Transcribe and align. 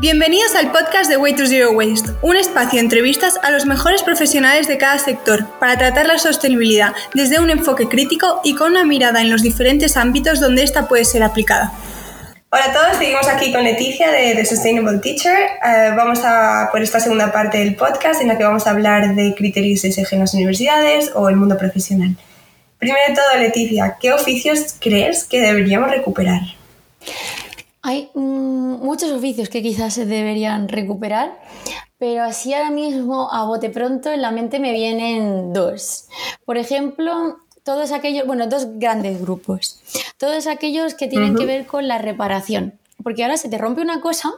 Bienvenidos 0.00 0.54
al 0.54 0.72
podcast 0.72 1.10
de 1.10 1.18
Way 1.18 1.34
to 1.34 1.44
Zero 1.44 1.72
Waste, 1.72 2.12
un 2.22 2.34
espacio 2.34 2.78
de 2.78 2.84
entrevistas 2.84 3.38
a 3.42 3.50
los 3.50 3.66
mejores 3.66 4.02
profesionales 4.02 4.66
de 4.66 4.78
cada 4.78 4.98
sector 4.98 5.46
para 5.58 5.76
tratar 5.76 6.06
la 6.06 6.18
sostenibilidad 6.18 6.94
desde 7.12 7.38
un 7.38 7.50
enfoque 7.50 7.86
crítico 7.86 8.40
y 8.42 8.54
con 8.54 8.70
una 8.70 8.86
mirada 8.86 9.20
en 9.20 9.28
los 9.28 9.42
diferentes 9.42 9.98
ámbitos 9.98 10.40
donde 10.40 10.62
ésta 10.62 10.88
puede 10.88 11.04
ser 11.04 11.22
aplicada. 11.22 11.74
Hola 12.48 12.64
a 12.64 12.72
todos, 12.72 12.96
seguimos 12.96 13.28
aquí 13.28 13.52
con 13.52 13.62
Leticia 13.62 14.10
de 14.10 14.36
The 14.36 14.46
Sustainable 14.46 15.00
Teacher. 15.00 15.36
Eh, 15.36 15.92
vamos 15.94 16.20
a 16.24 16.70
por 16.72 16.80
esta 16.80 16.98
segunda 16.98 17.30
parte 17.30 17.58
del 17.58 17.74
podcast 17.74 18.22
en 18.22 18.28
la 18.28 18.38
que 18.38 18.44
vamos 18.44 18.66
a 18.66 18.70
hablar 18.70 19.14
de 19.14 19.34
criterios 19.34 19.80
SG 19.82 20.14
en 20.14 20.20
las 20.20 20.32
universidades 20.32 21.10
o 21.14 21.28
el 21.28 21.36
mundo 21.36 21.58
profesional. 21.58 22.16
Primero 22.78 23.00
de 23.06 23.14
todo, 23.14 23.38
Leticia, 23.38 23.98
¿qué 24.00 24.14
oficios 24.14 24.76
crees 24.80 25.24
que 25.24 25.42
deberíamos 25.42 25.90
recuperar? 25.90 26.40
Hay 27.82 28.10
mm, 28.14 28.84
muchos 28.84 29.10
oficios 29.10 29.48
que 29.48 29.62
quizás 29.62 29.94
se 29.94 30.04
deberían 30.04 30.68
recuperar, 30.68 31.40
pero 31.98 32.22
así 32.24 32.52
ahora 32.52 32.70
mismo 32.70 33.32
a 33.32 33.44
bote 33.44 33.70
pronto 33.70 34.10
en 34.10 34.22
la 34.22 34.30
mente 34.30 34.58
me 34.58 34.72
vienen 34.72 35.52
dos. 35.52 36.08
Por 36.44 36.58
ejemplo, 36.58 37.38
todos 37.62 37.92
aquellos, 37.92 38.26
bueno, 38.26 38.46
dos 38.48 38.66
grandes 38.78 39.20
grupos. 39.20 39.80
Todos 40.18 40.46
aquellos 40.46 40.94
que 40.94 41.06
tienen 41.06 41.34
que 41.36 41.46
ver 41.46 41.66
con 41.66 41.88
la 41.88 41.98
reparación. 41.98 42.78
Porque 43.02 43.22
ahora 43.22 43.38
se 43.38 43.48
te 43.48 43.56
rompe 43.56 43.80
una 43.80 44.02
cosa 44.02 44.32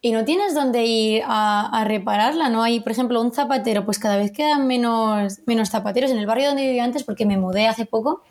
y 0.00 0.12
no 0.12 0.24
tienes 0.24 0.54
dónde 0.54 0.84
ir 0.84 1.22
a, 1.26 1.84
repararla, 1.84 2.48
¿no? 2.50 2.62
Hay, 2.62 2.80
por 2.80 2.92
ejemplo, 2.92 3.20
un 3.20 3.32
zapatero, 3.32 3.84
pues 3.84 3.98
cada 3.98 4.16
vez 4.16 4.30
quedan 4.30 4.68
menos, 4.68 5.40
menos 5.46 5.70
zapateros. 5.70 6.10
En 6.10 6.18
el 6.18 6.26
barrio 6.26 6.48
donde 6.48 6.66
vivía 6.66 6.84
antes, 6.84 7.02
porque 7.02 7.26
me 7.26 7.36
mudé 7.36 7.66
hace 7.66 7.84
poco, 7.84 8.22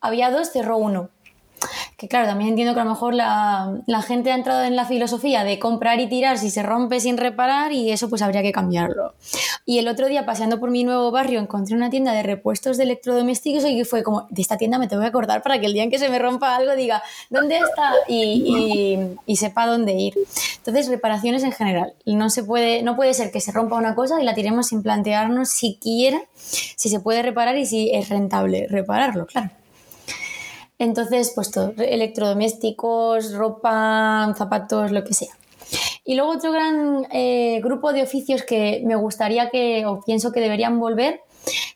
había 0.00 0.30
dos, 0.30 0.50
cerró 0.52 0.76
uno 0.76 1.10
que 1.96 2.08
claro, 2.08 2.26
también 2.26 2.50
entiendo 2.50 2.74
que 2.74 2.80
a 2.80 2.84
lo 2.84 2.90
mejor 2.90 3.14
la, 3.14 4.02
gente 4.06 4.32
ha 4.32 4.34
entrado 4.34 4.64
en 4.64 4.74
la 4.74 4.84
filosofía 4.84 5.44
de 5.44 5.58
comprar 5.58 6.00
y 6.00 6.08
tirar 6.08 6.38
si 6.38 6.50
se 6.50 6.62
rompe 6.62 6.98
sin 6.98 7.16
reparar 7.16 7.72
y 7.72 7.90
eso 7.90 8.08
pues 8.08 8.20
habría 8.22 8.42
que 8.42 8.52
cambiarlo. 8.52 9.14
Y 9.64 9.78
el 9.78 9.86
otro 9.86 10.08
día 10.08 10.26
paseando 10.26 10.58
por 10.58 10.70
mi 10.70 10.82
nuevo 10.82 11.10
barrio 11.10 11.40
encontré 11.40 11.76
una 11.76 11.90
tienda 11.90 12.12
de 12.12 12.22
repuestos 12.22 12.76
de 12.76 12.84
electrodomésticos 12.84 13.64
y 13.64 13.84
fue 13.84 14.02
como, 14.02 14.26
de 14.30 14.42
esta 14.42 14.56
tienda 14.56 14.78
me 14.78 14.88
tengo 14.88 15.02
que 15.02 15.08
acordar 15.08 15.42
para 15.42 15.60
que 15.60 15.66
el 15.66 15.72
día 15.72 15.84
en 15.84 15.90
que 15.90 15.98
se 15.98 16.08
me 16.08 16.18
rompa 16.18 16.56
algo 16.56 16.74
diga, 16.74 17.02
¿dónde 17.30 17.58
está? 17.58 17.92
Y, 18.08 19.16
y, 19.26 19.36
sepa 19.36 19.66
dónde 19.66 19.92
ir. 19.92 20.14
Entonces, 20.58 20.88
reparaciones 20.88 21.42
en 21.44 21.52
general. 21.52 21.94
No, 22.06 22.30
se 22.30 22.42
puede, 22.42 22.82
no 22.82 22.96
puede 22.96 23.14
ser 23.14 23.30
que 23.30 23.40
se 23.40 23.52
rompa 23.52 23.76
una 23.76 23.94
cosa 23.94 24.20
y 24.20 24.24
la 24.24 24.34
tiremos 24.34 24.68
sin 24.68 24.82
plantearnos 24.82 25.48
siquiera 25.50 26.22
si 26.34 26.88
se 26.88 27.00
puede 27.00 27.22
reparar 27.22 27.56
y 27.56 27.66
si 27.66 27.90
es 27.92 28.08
rentable 28.08 28.66
repararlo, 28.68 29.26
claro. 29.26 29.50
Entonces, 30.78 31.32
pues 31.34 31.50
todo, 31.50 31.72
electrodomésticos, 31.78 33.32
ropa, 33.34 34.34
zapatos, 34.36 34.90
lo 34.90 35.04
que 35.04 35.14
sea. 35.14 35.36
Y 36.04 36.14
luego 36.16 36.32
otro 36.32 36.52
gran 36.52 37.06
eh, 37.12 37.60
grupo 37.62 37.92
de 37.92 38.02
oficios 38.02 38.42
que 38.42 38.82
me 38.84 38.96
gustaría 38.96 39.50
que, 39.50 39.86
o 39.86 40.02
pienso 40.02 40.32
que 40.32 40.40
deberían 40.40 40.78
volver, 40.78 41.20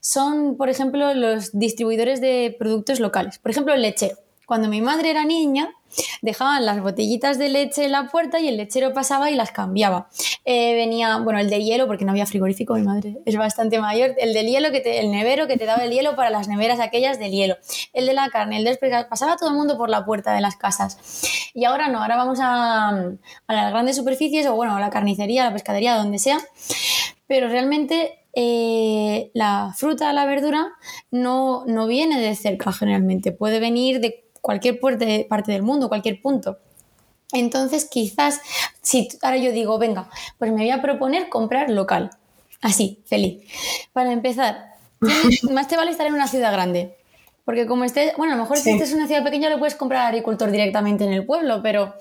son, 0.01 0.57
por 0.57 0.69
ejemplo, 0.69 1.15
los 1.15 1.59
distribuidores 1.59 2.21
de 2.21 2.55
productos 2.59 3.01
locales. 3.01 3.39
Por 3.39 3.51
ejemplo, 3.51 3.75
el 3.75 3.83
lechero. 3.83 4.17
Cuando 4.49 4.69
mi 4.69 4.81
madre 4.81 5.11
era 5.11 5.27
niña, 5.27 5.75
dejaban 6.23 6.65
las 6.65 6.81
botellitas 6.81 7.37
de 7.37 7.51
leche 7.51 7.85
en 7.85 7.93
la 7.93 8.09
puerta 8.09 8.41
y 8.41 8.49
el 8.49 8.57
lechero 8.57 8.95
pasaba 8.95 9.31
y 9.31 9.35
las 9.35 9.51
cambiaba. 9.51 10.09
Eh, 10.47 10.75
venía, 10.75 11.19
bueno, 11.19 11.39
el 11.39 11.51
de 11.51 11.63
hielo, 11.63 11.87
porque 11.87 12.07
no 12.07 12.13
había 12.13 12.25
frigorífico, 12.25 12.73
mi 12.73 12.81
madre 12.81 13.19
es 13.27 13.37
bastante 13.37 13.79
mayor, 13.79 14.15
el 14.17 14.33
del 14.33 14.47
hielo, 14.47 14.71
que 14.71 14.81
te, 14.81 15.01
el 15.01 15.11
nevero 15.11 15.49
que 15.49 15.59
te 15.59 15.67
daba 15.67 15.85
el 15.85 15.91
hielo 15.91 16.17
para 16.17 16.31
las 16.31 16.49
neveras 16.49 16.81
aquellas 16.81 17.19
del 17.19 17.33
hielo, 17.33 17.59
el 17.93 18.07
de 18.07 18.15
la 18.15 18.31
carne, 18.31 18.57
el 18.57 18.65
de 18.65 18.79
pasaba 19.11 19.37
todo 19.37 19.51
el 19.51 19.55
mundo 19.55 19.77
por 19.77 19.91
la 19.91 20.07
puerta 20.07 20.33
de 20.33 20.41
las 20.41 20.57
casas. 20.57 20.97
Y 21.53 21.67
ahora 21.67 21.89
no, 21.89 22.01
ahora 22.01 22.17
vamos 22.17 22.39
a, 22.41 23.13
las 23.49 23.71
grandes 23.71 23.97
superficies 23.97 24.47
o 24.47 24.57
bueno, 24.57 24.77
a 24.77 24.81
la 24.81 24.89
carnicería, 24.89 25.43
a 25.43 25.49
la 25.49 25.53
pescadería, 25.53 25.95
donde 25.95 26.19
sea, 26.19 26.39
pero 27.27 27.51
realmente 27.51 28.25
eh, 28.33 29.31
la 29.35 29.75
fruta, 29.77 30.11
la 30.15 30.25
verdura, 30.25 30.69
no, 31.11 31.67
no 31.67 31.87
viene 31.87 32.19
de 32.19 32.35
cerca 32.35 32.73
generalmente, 32.73 33.31
puede 33.33 33.61
venir 33.61 34.01
de 34.01 34.28
cualquier 34.49 34.81
parte 34.81 35.53
del 35.53 35.63
mundo, 35.63 35.91
cualquier 35.91 36.23
punto. 36.23 36.57
Entonces, 37.35 37.85
quizás, 37.85 38.41
si 38.81 39.07
ahora 39.21 39.37
yo 39.37 39.53
digo, 39.53 39.79
venga, 39.79 40.09
pues 40.39 40.51
me 40.53 40.63
voy 40.63 40.71
a 40.71 40.81
proponer 40.81 41.29
comprar 41.29 41.69
local. 41.69 42.09
Así, 42.63 43.03
feliz. 43.05 43.43
Para 43.93 44.11
empezar, 44.11 44.73
más 45.53 45.69
te 45.69 45.77
vale 45.77 45.91
estar 45.91 46.07
en 46.07 46.15
una 46.15 46.29
ciudad 46.29 46.51
grande. 46.51 46.97
Porque 47.45 47.67
como 47.67 47.85
estés, 47.85 48.17
bueno, 48.17 48.33
a 48.33 48.37
lo 48.37 48.45
mejor 48.45 48.57
si 48.57 48.71
estés 48.71 48.91
en 48.93 48.97
una 48.97 49.07
ciudad 49.07 49.23
pequeña 49.23 49.51
lo 49.51 49.59
puedes 49.59 49.75
comprar 49.75 50.07
agricultor 50.07 50.51
directamente 50.51 51.05
en 51.05 51.13
el 51.13 51.27
pueblo, 51.27 51.61
pero 51.63 51.93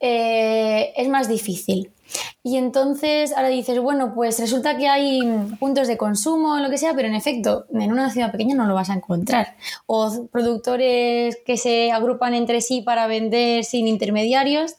eh, 0.00 0.94
es 0.96 1.08
más 1.10 1.28
difícil. 1.28 1.92
Y 2.42 2.56
entonces 2.56 3.32
ahora 3.36 3.48
dices, 3.48 3.78
bueno, 3.80 4.14
pues 4.14 4.38
resulta 4.40 4.76
que 4.76 4.88
hay 4.88 5.20
puntos 5.58 5.88
de 5.88 5.98
consumo 5.98 6.58
lo 6.58 6.70
que 6.70 6.78
sea, 6.78 6.94
pero 6.94 7.08
en 7.08 7.14
efecto, 7.14 7.66
en 7.72 7.92
una 7.92 8.10
ciudad 8.10 8.32
pequeña 8.32 8.54
no 8.54 8.66
lo 8.66 8.74
vas 8.74 8.88
a 8.90 8.94
encontrar. 8.94 9.56
O 9.86 10.26
productores 10.32 11.36
que 11.44 11.56
se 11.56 11.92
agrupan 11.92 12.34
entre 12.34 12.62
sí 12.62 12.80
para 12.80 13.06
vender 13.06 13.64
sin 13.64 13.86
intermediarios. 13.86 14.76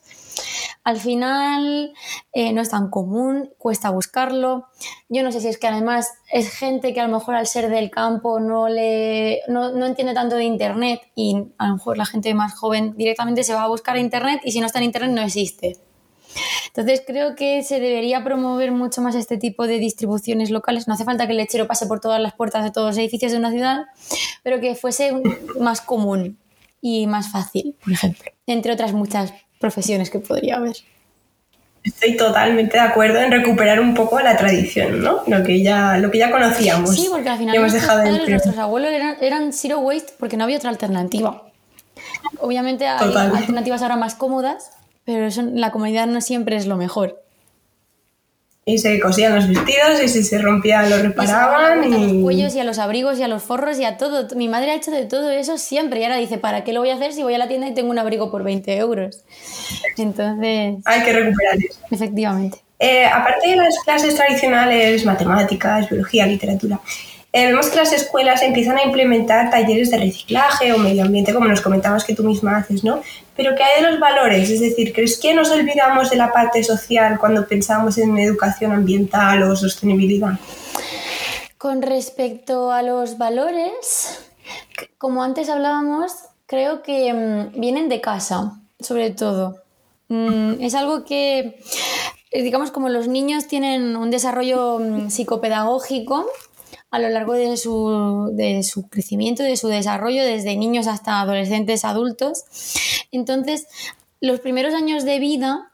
Al 0.83 0.97
final 0.97 1.93
eh, 2.33 2.53
no 2.53 2.61
es 2.61 2.69
tan 2.69 2.89
común, 2.89 3.51
cuesta 3.59 3.91
buscarlo. 3.91 4.65
Yo 5.09 5.21
no 5.21 5.31
sé 5.31 5.39
si 5.39 5.47
es 5.47 5.59
que 5.59 5.67
además 5.67 6.11
es 6.31 6.49
gente 6.49 6.93
que 6.93 7.01
a 7.01 7.07
lo 7.07 7.13
mejor 7.13 7.35
al 7.35 7.45
ser 7.45 7.69
del 7.69 7.91
campo 7.91 8.39
no, 8.39 8.67
le, 8.69 9.41
no, 9.47 9.71
no 9.71 9.85
entiende 9.85 10.15
tanto 10.15 10.37
de 10.37 10.45
Internet 10.45 11.01
y 11.13 11.35
a 11.59 11.67
lo 11.67 11.73
mejor 11.75 11.97
la 11.97 12.05
gente 12.05 12.33
más 12.33 12.55
joven 12.55 12.95
directamente 12.97 13.43
se 13.43 13.53
va 13.53 13.63
a 13.63 13.67
buscar 13.67 13.97
a 13.97 13.99
Internet 13.99 14.41
y 14.43 14.51
si 14.51 14.59
no 14.59 14.65
está 14.65 14.79
en 14.79 14.85
Internet 14.85 15.11
no 15.11 15.21
existe. 15.21 15.77
Entonces 16.73 17.03
creo 17.05 17.35
que 17.35 17.63
se 17.63 17.81
debería 17.81 18.23
promover 18.23 18.71
mucho 18.71 19.01
más 19.01 19.15
este 19.15 19.37
tipo 19.37 19.67
de 19.67 19.77
distribuciones 19.77 20.51
locales. 20.51 20.87
No 20.87 20.93
hace 20.93 21.03
falta 21.03 21.25
que 21.25 21.33
el 21.33 21.37
lechero 21.37 21.67
pase 21.67 21.85
por 21.85 21.99
todas 21.99 22.21
las 22.21 22.33
puertas 22.33 22.63
de 22.63 22.71
todos 22.71 22.89
los 22.89 22.97
edificios 22.97 23.33
de 23.33 23.37
una 23.37 23.51
ciudad, 23.51 23.85
pero 24.41 24.61
que 24.61 24.75
fuese 24.75 25.13
más 25.59 25.81
común 25.81 26.37
y 26.79 27.07
más 27.07 27.31
fácil, 27.31 27.75
por 27.83 27.91
ejemplo, 27.91 28.31
entre 28.47 28.71
otras 28.71 28.93
muchas 28.93 29.33
profesiones 29.59 30.09
que 30.09 30.19
podría 30.19 30.55
haber. 30.55 30.77
Estoy 31.83 32.15
totalmente 32.15 32.77
de 32.77 32.83
acuerdo 32.83 33.19
en 33.19 33.31
recuperar 33.31 33.79
un 33.79 33.95
poco 33.95 34.19
la 34.19 34.37
tradición, 34.37 35.01
¿no? 35.01 35.23
Lo 35.25 35.43
que 35.43 35.63
ya, 35.63 35.97
lo 35.97 36.11
que 36.11 36.19
ya 36.19 36.31
conocíamos. 36.31 36.95
Sí, 36.95 37.07
porque 37.09 37.29
al 37.29 37.39
final 37.39 37.59
nuestros, 37.59 38.57
abuelos 38.57 38.91
eran, 38.91 39.17
eran, 39.19 39.51
zero 39.51 39.79
waste 39.79 40.13
porque 40.19 40.37
no 40.37 40.43
había 40.43 40.57
otra 40.57 40.69
alternativa. 40.69 41.43
Obviamente 42.39 42.87
hay 42.87 43.13
alternativas 43.15 43.81
ahora 43.81 43.95
más 43.95 44.15
cómodas, 44.15 44.71
pero 45.05 45.25
eso, 45.25 45.41
la 45.41 45.71
comodidad 45.71 46.07
no 46.07 46.21
siempre 46.21 46.55
es 46.55 46.67
lo 46.67 46.77
mejor. 46.77 47.21
Y 48.63 48.77
se 48.77 48.99
cosían 48.99 49.33
los 49.33 49.47
vestidos 49.47 50.03
y 50.03 50.07
si 50.07 50.23
se 50.23 50.37
rompía 50.37 50.83
lo 50.83 50.97
reparaban. 50.99 51.83
Y, 51.83 51.95
a 51.95 51.97
los 51.97 52.23
cuellos 52.23 52.55
y 52.55 52.59
a 52.59 52.63
los 52.63 52.77
abrigos 52.77 53.17
y 53.17 53.23
a 53.23 53.27
los 53.27 53.41
forros 53.41 53.79
y 53.79 53.85
a 53.85 53.97
todo. 53.97 54.27
Mi 54.35 54.47
madre 54.47 54.71
ha 54.71 54.75
hecho 54.75 54.91
de 54.91 55.05
todo 55.05 55.31
eso 55.31 55.57
siempre 55.57 55.99
y 55.99 56.03
ahora 56.03 56.17
dice, 56.17 56.37
¿para 56.37 56.63
qué 56.63 56.71
lo 56.71 56.81
voy 56.81 56.91
a 56.91 56.95
hacer 56.95 57.11
si 57.11 57.23
voy 57.23 57.33
a 57.33 57.39
la 57.39 57.47
tienda 57.47 57.67
y 57.67 57.73
tengo 57.73 57.89
un 57.89 57.97
abrigo 57.97 58.29
por 58.29 58.43
20 58.43 58.77
euros? 58.77 59.23
Entonces... 59.97 60.75
Hay 60.85 61.03
que 61.03 61.11
recuperar 61.11 61.57
eso. 61.57 61.79
Efectivamente. 61.89 62.59
Eh, 62.77 63.05
aparte 63.05 63.49
de 63.49 63.55
las 63.55 63.77
clases 63.83 64.15
tradicionales, 64.15 65.05
matemáticas, 65.05 65.89
biología, 65.89 66.25
literatura, 66.25 66.79
eh, 67.33 67.47
vemos 67.47 67.69
que 67.69 67.77
las 67.77 67.93
escuelas 67.93 68.41
empiezan 68.41 68.77
a 68.77 68.83
implementar 68.83 69.49
talleres 69.49 69.89
de 69.89 69.97
reciclaje 69.97 70.73
o 70.73 70.77
medio 70.77 71.03
ambiente, 71.03 71.33
como 71.33 71.47
nos 71.47 71.61
comentabas 71.61 72.03
que 72.03 72.13
tú 72.13 72.23
misma 72.23 72.57
haces, 72.57 72.83
¿no? 72.83 73.01
Pero 73.37 73.55
¿qué 73.55 73.63
hay 73.63 73.81
de 73.81 73.89
los 73.89 73.99
valores? 74.01 74.49
Es 74.49 74.59
decir, 74.59 74.91
¿crees 74.91 75.17
que 75.17 75.33
nos 75.33 75.49
olvidamos 75.49 76.09
de 76.09 76.17
la 76.17 76.33
parte 76.33 76.61
social 76.63 77.17
cuando 77.19 77.47
pensamos 77.47 77.97
en 77.97 78.17
educación 78.17 78.73
ambiental 78.73 79.43
o 79.43 79.55
sostenibilidad? 79.55 80.33
Con 81.57 81.81
respecto 81.81 82.71
a 82.71 82.81
los 82.81 83.17
valores, 83.17 84.19
como 84.97 85.23
antes 85.23 85.47
hablábamos, 85.47 86.11
creo 86.47 86.83
que 86.83 87.13
mm, 87.13 87.59
vienen 87.59 87.87
de 87.87 88.01
casa, 88.01 88.59
sobre 88.79 89.11
todo. 89.11 89.55
Mm, 90.09 90.61
es 90.61 90.75
algo 90.75 91.05
que, 91.05 91.61
digamos, 92.33 92.71
como 92.71 92.89
los 92.89 93.07
niños 93.07 93.47
tienen 93.47 93.95
un 93.95 94.11
desarrollo 94.11 94.79
mm, 94.79 95.09
psicopedagógico, 95.09 96.27
a 96.91 96.99
lo 96.99 97.09
largo 97.09 97.33
de 97.33 97.55
su, 97.55 98.29
de 98.33 98.63
su 98.63 98.89
crecimiento, 98.89 99.43
de 99.43 99.55
su 99.55 99.69
desarrollo, 99.69 100.23
desde 100.23 100.57
niños 100.57 100.87
hasta 100.87 101.21
adolescentes, 101.21 101.85
adultos. 101.85 102.43
Entonces, 103.11 103.67
los 104.19 104.41
primeros 104.41 104.73
años 104.73 105.05
de 105.05 105.19
vida, 105.19 105.71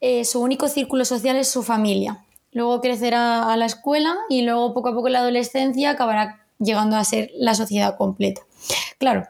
eh, 0.00 0.24
su 0.24 0.40
único 0.40 0.68
círculo 0.68 1.04
social 1.04 1.36
es 1.36 1.48
su 1.48 1.62
familia. 1.62 2.24
Luego 2.52 2.80
crecerá 2.80 3.52
a 3.52 3.56
la 3.58 3.66
escuela 3.66 4.16
y 4.30 4.42
luego 4.42 4.72
poco 4.72 4.88
a 4.88 4.94
poco 4.94 5.10
la 5.10 5.18
adolescencia 5.18 5.90
acabará 5.90 6.46
llegando 6.58 6.96
a 6.96 7.04
ser 7.04 7.30
la 7.36 7.54
sociedad 7.54 7.96
completa. 7.98 8.40
Claro, 8.98 9.24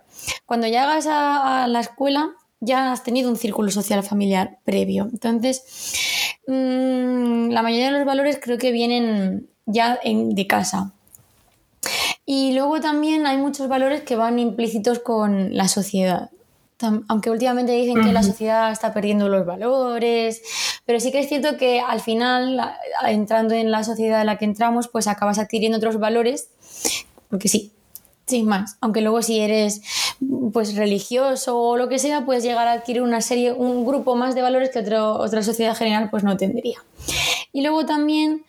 cuando 0.46 0.68
llegas 0.68 1.06
a, 1.08 1.66
la 1.68 1.80
escuela 1.80 2.30
ya 2.60 2.92
has 2.92 3.02
tenido 3.02 3.28
un 3.28 3.36
círculo 3.36 3.70
social 3.70 4.02
familiar 4.04 4.58
previo. 4.64 5.08
Entonces, 5.12 5.92
mm, 6.46 7.50
la 7.50 7.62
mayoría 7.62 7.86
de 7.86 7.98
los 7.98 8.06
valores 8.06 8.38
creo 8.40 8.58
que 8.58 8.70
vienen 8.70 9.50
ya 9.66 9.98
de 10.04 10.46
casa. 10.46 10.94
Y 12.28 12.52
luego 12.52 12.80
también 12.80 13.24
hay 13.24 13.38
muchos 13.38 13.68
valores 13.68 14.02
que 14.02 14.16
van 14.16 14.40
implícitos 14.40 14.98
con 14.98 15.56
la 15.56 15.68
sociedad. 15.68 16.30
aunque 17.08 17.30
últimamente 17.30 17.72
dicen 17.72 18.02
que 18.04 18.12
la 18.12 18.22
sociedad 18.22 18.70
está 18.70 18.92
perdiendo 18.92 19.28
los 19.30 19.46
valores, 19.46 20.42
pero 20.84 21.00
sí 21.00 21.10
que 21.10 21.20
es 21.20 21.28
cierto 21.28 21.56
que 21.56 21.80
al 21.80 22.00
final, 22.00 22.60
entrando 23.06 23.54
en 23.54 23.70
la 23.70 23.82
sociedad 23.82 24.20
en 24.20 24.26
la 24.26 24.36
que 24.36 24.44
entramos, 24.44 24.88
pues 24.88 25.06
acabas 25.06 25.38
adquiriendo 25.38 25.78
otros 25.78 25.98
valores, 25.98 26.50
porque 27.30 27.48
sí, 27.48 27.72
sin 28.26 28.46
más. 28.46 28.76
Aunque 28.80 29.00
luego 29.00 29.22
si 29.22 29.38
eres 29.40 29.80
pues 30.52 30.74
religioso 30.74 31.58
o 31.58 31.76
lo 31.76 31.88
que 31.88 31.98
sea, 31.98 32.26
puedes 32.26 32.42
llegar 32.42 32.66
a 32.66 32.72
adquirir 32.72 33.02
una 33.02 33.20
serie, 33.20 33.52
un 33.52 33.86
grupo 33.86 34.16
más 34.16 34.34
de 34.34 34.42
valores 34.42 34.70
que 34.70 34.80
otra 34.80 35.42
sociedad 35.42 35.76
general 35.76 36.10
pues 36.10 36.24
no 36.24 36.36
tendría. 36.36 36.84
Y 37.52 37.62
luego 37.62 37.86
también 37.86 38.44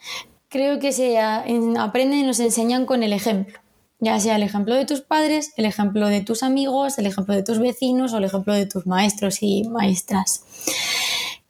creo 0.49 0.79
que 0.79 0.91
se 0.91 1.19
aprenden 1.19 2.19
y 2.19 2.23
nos 2.23 2.39
enseñan 2.39 2.85
con 2.85 3.03
el 3.03 3.13
ejemplo. 3.13 3.59
Ya 3.99 4.19
sea 4.19 4.35
el 4.35 4.43
ejemplo 4.43 4.75
de 4.75 4.85
tus 4.85 5.01
padres, 5.01 5.53
el 5.57 5.65
ejemplo 5.65 6.07
de 6.07 6.21
tus 6.21 6.43
amigos, 6.43 6.99
el 6.99 7.07
ejemplo 7.07 7.33
de 7.33 7.43
tus 7.43 7.59
vecinos 7.59 8.13
o 8.13 8.17
el 8.17 8.25
ejemplo 8.25 8.53
de 8.53 8.67
tus 8.67 8.85
maestros 8.85 9.41
y 9.41 9.63
maestras. 9.63 10.43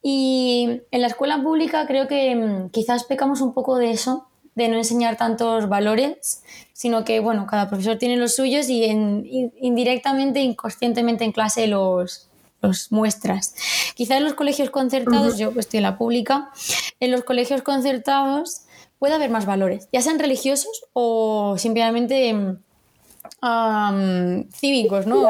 Y 0.02 0.80
en 0.90 1.00
la 1.02 1.08
escuela 1.08 1.42
pública 1.42 1.86
creo 1.86 2.08
que 2.08 2.34
mm, 2.34 2.70
quizás 2.70 3.04
pecamos 3.04 3.42
un 3.42 3.52
poco 3.52 3.76
de 3.76 3.90
eso, 3.90 4.26
de 4.54 4.68
no 4.68 4.76
enseñar 4.76 5.16
tantos 5.16 5.68
valores, 5.68 6.42
sino 6.72 7.04
que, 7.04 7.20
bueno, 7.20 7.46
cada 7.46 7.68
profesor 7.68 7.98
tiene 7.98 8.16
los 8.16 8.34
suyos 8.34 8.68
y 8.68 8.84
indirectamente, 8.84 10.40
inconscientemente 10.40 11.24
en 11.24 11.32
clase 11.32 11.66
los, 11.66 12.28
los 12.62 12.90
muestras. 12.90 13.54
Quizás 13.94 14.18
en 14.18 14.24
los 14.24 14.34
colegios 14.34 14.70
concertados, 14.70 15.38
yo 15.38 15.52
estoy 15.56 15.78
en 15.78 15.82
la 15.84 15.98
pública, 15.98 16.50
en 17.00 17.10
los 17.10 17.24
colegios 17.24 17.62
concertados 17.62 18.62
puede 18.98 19.14
haber 19.14 19.30
más 19.30 19.46
valores, 19.46 19.88
ya 19.92 20.02
sean 20.02 20.18
religiosos 20.18 20.84
o 20.92 21.56
simplemente 21.58 22.56
cívicos, 24.52 25.06
¿no? 25.06 25.28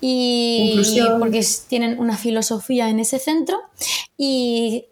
Y 0.00 0.82
porque 1.18 1.44
tienen 1.68 1.98
una 1.98 2.16
filosofía 2.16 2.88
en 2.90 3.00
ese 3.00 3.18
centro 3.18 3.60
y 4.16 4.86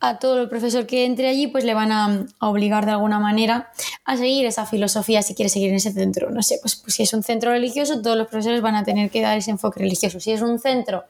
a 0.00 0.18
todo 0.18 0.40
el 0.42 0.48
profesor 0.48 0.86
que 0.86 1.04
entre 1.04 1.28
allí, 1.28 1.48
pues 1.48 1.64
le 1.64 1.74
van 1.74 1.92
a, 1.92 2.26
obligar 2.40 2.86
de 2.86 2.92
alguna 2.92 3.18
manera 3.18 3.70
a 4.04 4.16
seguir 4.16 4.46
esa 4.46 4.64
filosofía 4.64 5.22
si 5.22 5.34
quiere 5.34 5.48
seguir 5.48 5.70
en 5.70 5.76
ese 5.76 5.92
centro. 5.92 6.30
No 6.30 6.42
sé, 6.42 6.58
pues, 6.62 6.76
pues, 6.76 6.94
si 6.94 7.02
es 7.02 7.12
un 7.12 7.22
centro 7.22 7.50
religioso, 7.50 8.00
todos 8.00 8.16
los 8.16 8.28
profesores 8.28 8.60
van 8.60 8.76
a 8.76 8.84
tener 8.84 9.10
que 9.10 9.20
dar 9.20 9.36
ese 9.36 9.50
enfoque 9.50 9.80
religioso. 9.80 10.20
Si 10.20 10.30
es 10.30 10.42
un 10.42 10.58
centro 10.58 11.04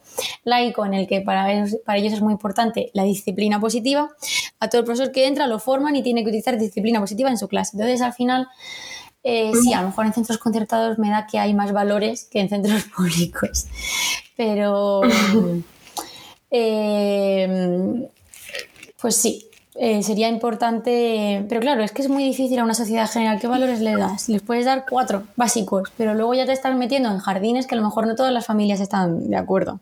laico 0.45 0.87
en 0.87 0.95
el 0.95 1.07
que 1.07 1.21
para 1.21 1.53
ellos, 1.53 1.77
para 1.85 1.99
ellos 1.99 2.15
es 2.15 2.23
muy 2.23 2.33
importante 2.33 2.91
la 2.95 3.03
disciplina 3.03 3.61
positiva, 3.61 4.11
a 4.61 4.69
todo 4.69 4.81
el 4.81 4.85
profesor 4.85 5.13
que 5.13 5.27
entra 5.27 5.47
lo 5.47 5.59
forman 5.59 5.95
y 5.97 6.03
tiene 6.03 6.23
que 6.23 6.29
utilizar 6.29 6.59
disciplina 6.59 7.01
positiva 7.01 7.29
en 7.29 7.39
su 7.39 7.49
clase. 7.49 7.77
Entonces, 7.77 8.01
al 8.01 8.15
final, 8.15 8.49
eh, 9.23 9.53
sí, 9.63 9.75
a 9.75 9.83
lo 9.83 9.89
mejor 9.89 10.07
en 10.07 10.15
centros 10.15 10.39
concertados 10.39 10.99
me 10.99 11.11
da 11.11 11.27
que 11.27 11.39
hay 11.39 11.53
más 11.53 11.73
valores 11.73 12.25
que 12.25 12.41
en 12.41 12.49
centros 12.49 12.85
públicos. 12.97 13.67
Pero... 14.37 15.03
Eh, 16.51 18.09
pues 19.01 19.17
sí, 19.17 19.49
eh, 19.75 20.03
sería 20.03 20.29
importante, 20.29 21.45
pero 21.49 21.61
claro, 21.61 21.85
es 21.85 21.93
que 21.93 22.03
es 22.03 22.09
muy 22.09 22.25
difícil 22.25 22.59
a 22.59 22.65
una 22.65 22.75
sociedad 22.75 23.09
general. 23.09 23.39
¿Qué 23.41 23.47
valores 23.47 23.81
le 23.81 23.97
das? 23.97 24.29
Les 24.29 24.43
puedes 24.43 24.65
dar 24.65 24.85
cuatro 24.89 25.23
básicos, 25.37 25.93
pero 25.97 26.15
luego 26.15 26.35
ya 26.35 26.47
te 26.47 26.53
estás 26.53 26.75
metiendo 26.77 27.09
en 27.11 27.19
jardines 27.19 27.67
que 27.67 27.77
a 27.77 27.79
lo 27.79 27.85
mejor 27.85 28.07
no 28.07 28.17
todas 28.17 28.33
las 28.33 28.45
familias 28.45 28.81
están 28.81 29.31
de 29.31 29.37
acuerdo. 29.37 29.79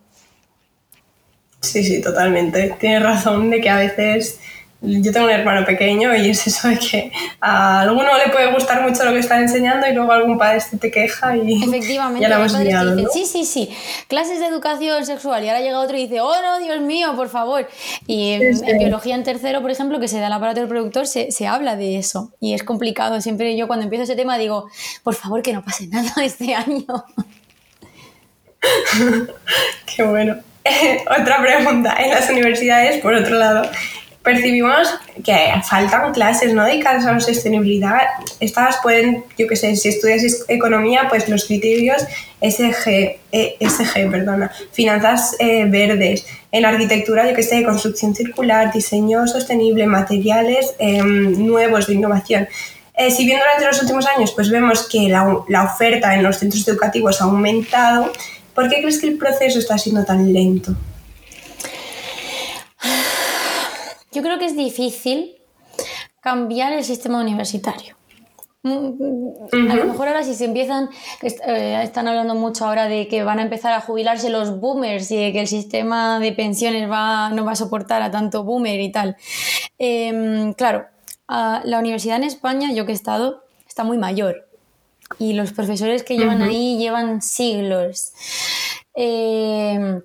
Sí, 1.62 1.82
sí, 1.82 2.02
totalmente. 2.02 2.76
Tienes 2.78 3.02
razón 3.02 3.48
de 3.48 3.60
que 3.60 3.70
a 3.70 3.78
veces 3.78 4.38
yo 4.82 5.12
tengo 5.12 5.26
un 5.26 5.32
hermano 5.32 5.64
pequeño 5.64 6.14
y 6.14 6.30
es 6.30 6.46
eso 6.46 6.68
de 6.68 6.78
que 6.78 7.12
a 7.40 7.80
alguno 7.80 8.16
le 8.18 8.30
puede 8.30 8.52
gustar 8.52 8.82
mucho 8.82 9.04
lo 9.04 9.12
que 9.12 9.20
están 9.20 9.40
enseñando 9.40 9.86
y 9.86 9.94
luego 9.94 10.12
algún 10.12 10.36
padre 10.38 10.62
te 10.78 10.90
queja 10.90 11.36
y 11.36 11.62
Efectivamente, 11.64 12.20
ya 12.20 12.28
lo 12.28 12.36
hemos 12.36 12.52
liado, 12.60 13.10
Sí, 13.10 13.24
sí, 13.24 13.44
sí, 13.44 13.74
clases 14.08 14.38
de 14.38 14.46
educación 14.46 15.06
sexual 15.06 15.42
y 15.44 15.48
ahora 15.48 15.60
llega 15.60 15.80
otro 15.80 15.96
y 15.96 16.02
dice, 16.02 16.20
oh 16.20 16.34
no, 16.42 16.58
Dios 16.58 16.80
mío, 16.80 17.14
por 17.16 17.28
favor. 17.28 17.66
Y 18.06 18.32
en, 18.32 18.78
biología 18.78 19.14
en 19.14 19.24
tercero, 19.24 19.62
por 19.62 19.70
ejemplo, 19.70 19.98
que 19.98 20.08
se 20.08 20.18
da 20.20 20.26
el 20.26 20.32
aparato 20.32 20.60
del 20.60 20.68
productor, 20.68 21.06
se, 21.06 21.30
se 21.32 21.46
habla 21.46 21.76
de 21.76 21.96
eso 21.96 22.32
y 22.40 22.52
es 22.52 22.62
complicado. 22.62 23.20
Siempre 23.20 23.56
yo 23.56 23.66
cuando 23.66 23.84
empiezo 23.84 24.04
ese 24.04 24.16
tema 24.16 24.36
digo, 24.36 24.68
por 25.02 25.14
favor, 25.14 25.42
que 25.42 25.52
no 25.52 25.64
pase 25.64 25.86
nada 25.86 26.12
este 26.22 26.54
año. 26.54 26.84
Qué 29.96 30.02
bueno. 30.02 30.36
Otra 31.20 31.40
pregunta. 31.40 31.96
En 31.98 32.10
las 32.10 32.28
universidades, 32.28 33.00
por 33.00 33.14
otro 33.14 33.36
lado, 33.36 33.70
percibimos 34.26 34.92
que 35.24 35.52
faltan 35.62 36.12
clases 36.12 36.52
¿no? 36.52 36.64
dedicadas 36.64 37.06
a 37.06 37.12
la 37.12 37.20
sostenibilidad. 37.20 38.00
Estas 38.40 38.78
pueden, 38.82 39.24
yo 39.38 39.46
qué 39.46 39.54
sé, 39.54 39.76
si 39.76 39.88
estudias 39.88 40.44
economía, 40.48 41.06
pues 41.08 41.28
los 41.28 41.44
criterios 41.44 42.02
SG, 42.40 43.20
ESG, 43.30 44.10
perdona, 44.10 44.50
finanzas 44.72 45.36
eh, 45.38 45.64
verdes, 45.66 46.26
en 46.50 46.66
arquitectura, 46.66 47.28
yo 47.28 47.36
que 47.36 47.44
sé, 47.44 47.62
construcción 47.62 48.16
circular, 48.16 48.72
diseño 48.72 49.28
sostenible, 49.28 49.86
materiales 49.86 50.74
em, 50.80 51.46
nuevos 51.46 51.86
de 51.86 51.94
innovación. 51.94 52.48
Eh, 52.94 53.12
si 53.12 53.24
bien 53.26 53.38
durante 53.38 53.64
los 53.64 53.80
últimos 53.80 54.06
años 54.08 54.32
pues 54.32 54.50
vemos 54.50 54.88
que 54.88 55.08
la, 55.08 55.38
la 55.48 55.62
oferta 55.62 56.14
en 56.16 56.24
los 56.24 56.38
centros 56.38 56.66
educativos 56.66 57.20
ha 57.20 57.26
aumentado, 57.26 58.10
¿por 58.56 58.68
qué 58.68 58.80
crees 58.80 58.98
que 58.98 59.06
el 59.06 59.18
proceso 59.18 59.60
está 59.60 59.78
siendo 59.78 60.04
tan 60.04 60.32
lento? 60.32 60.74
Yo 64.16 64.22
creo 64.22 64.38
que 64.38 64.46
es 64.46 64.56
difícil 64.56 65.36
cambiar 66.22 66.72
el 66.72 66.84
sistema 66.84 67.20
universitario. 67.20 67.96
A 68.64 69.74
lo 69.76 69.84
mejor 69.84 70.08
ahora 70.08 70.24
si 70.24 70.34
se 70.34 70.46
empiezan, 70.46 70.88
eh, 71.20 71.80
están 71.82 72.08
hablando 72.08 72.34
mucho 72.34 72.64
ahora 72.64 72.88
de 72.88 73.08
que 73.08 73.24
van 73.24 73.40
a 73.40 73.42
empezar 73.42 73.74
a 73.74 73.82
jubilarse 73.82 74.30
los 74.30 74.58
boomers 74.58 75.10
y 75.10 75.16
de 75.16 75.32
que 75.34 75.40
el 75.40 75.46
sistema 75.46 76.18
de 76.18 76.32
pensiones 76.32 76.90
va, 76.90 77.28
no 77.28 77.44
va 77.44 77.52
a 77.52 77.56
soportar 77.56 78.00
a 78.00 78.10
tanto 78.10 78.42
boomer 78.42 78.80
y 78.80 78.90
tal. 78.90 79.18
Em, 79.76 80.54
claro, 80.54 80.86
la 81.28 81.78
universidad 81.78 82.16
en 82.16 82.24
España, 82.24 82.72
yo 82.72 82.86
que 82.86 82.92
he 82.92 82.94
estado, 82.94 83.44
está 83.68 83.84
muy 83.84 83.98
mayor 83.98 84.48
y 85.18 85.34
los 85.34 85.52
profesores 85.52 86.04
que 86.04 86.16
llevan 86.16 86.40
ahí 86.40 86.78
llevan 86.78 87.20
siglos. 87.20 88.14
Em, 88.94 90.00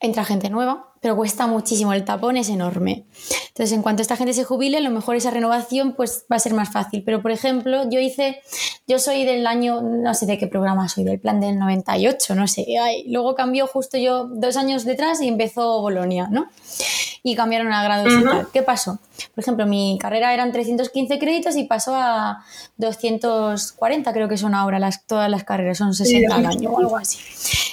entra 0.00 0.24
gente 0.24 0.48
nueva, 0.48 0.89
pero 1.00 1.16
cuesta 1.16 1.46
muchísimo, 1.46 1.94
el 1.94 2.04
tapón 2.04 2.36
es 2.36 2.50
enorme. 2.50 3.04
Entonces, 3.48 3.72
en 3.72 3.82
cuanto 3.82 4.02
esta 4.02 4.16
gente 4.16 4.34
se 4.34 4.44
jubile, 4.44 4.76
a 4.76 4.80
lo 4.80 4.90
mejor 4.90 5.16
esa 5.16 5.30
renovación 5.30 5.94
pues, 5.94 6.24
va 6.30 6.36
a 6.36 6.38
ser 6.38 6.52
más 6.52 6.70
fácil. 6.72 7.02
Pero, 7.04 7.22
por 7.22 7.30
ejemplo, 7.30 7.88
yo 7.88 8.00
hice, 8.00 8.42
yo 8.86 8.98
soy 8.98 9.24
del 9.24 9.46
año, 9.46 9.80
no 9.80 10.12
sé 10.12 10.26
de 10.26 10.36
qué 10.36 10.46
programa 10.46 10.88
soy, 10.88 11.04
del 11.04 11.18
plan 11.18 11.40
del 11.40 11.58
98, 11.58 12.34
no 12.34 12.46
sé. 12.46 12.66
luego 13.06 13.34
cambió 13.34 13.66
justo 13.66 13.96
yo 13.96 14.26
dos 14.26 14.58
años 14.58 14.84
detrás 14.84 15.22
y 15.22 15.28
empezó 15.28 15.80
Bolonia, 15.80 16.28
¿no? 16.30 16.48
Y 17.22 17.34
cambiaron 17.34 17.72
a 17.72 17.82
grados 17.82 18.12
y 18.12 18.24
tal. 18.24 18.48
¿Qué 18.52 18.62
pasó? 18.62 18.98
Por 19.34 19.42
ejemplo, 19.42 19.66
mi 19.66 19.98
carrera 20.00 20.34
eran 20.34 20.52
315 20.52 21.18
créditos 21.18 21.56
y 21.56 21.64
pasó 21.64 21.94
a 21.94 22.44
240, 22.76 24.12
creo 24.12 24.28
que 24.28 24.36
son 24.36 24.54
ahora 24.54 24.78
las, 24.78 25.06
todas 25.06 25.30
las 25.30 25.44
carreras, 25.44 25.78
son 25.78 25.94
60 25.94 26.34
al 26.34 26.46
año 26.46 26.70
o 26.70 26.78
algo 26.78 26.96
así. 26.96 27.18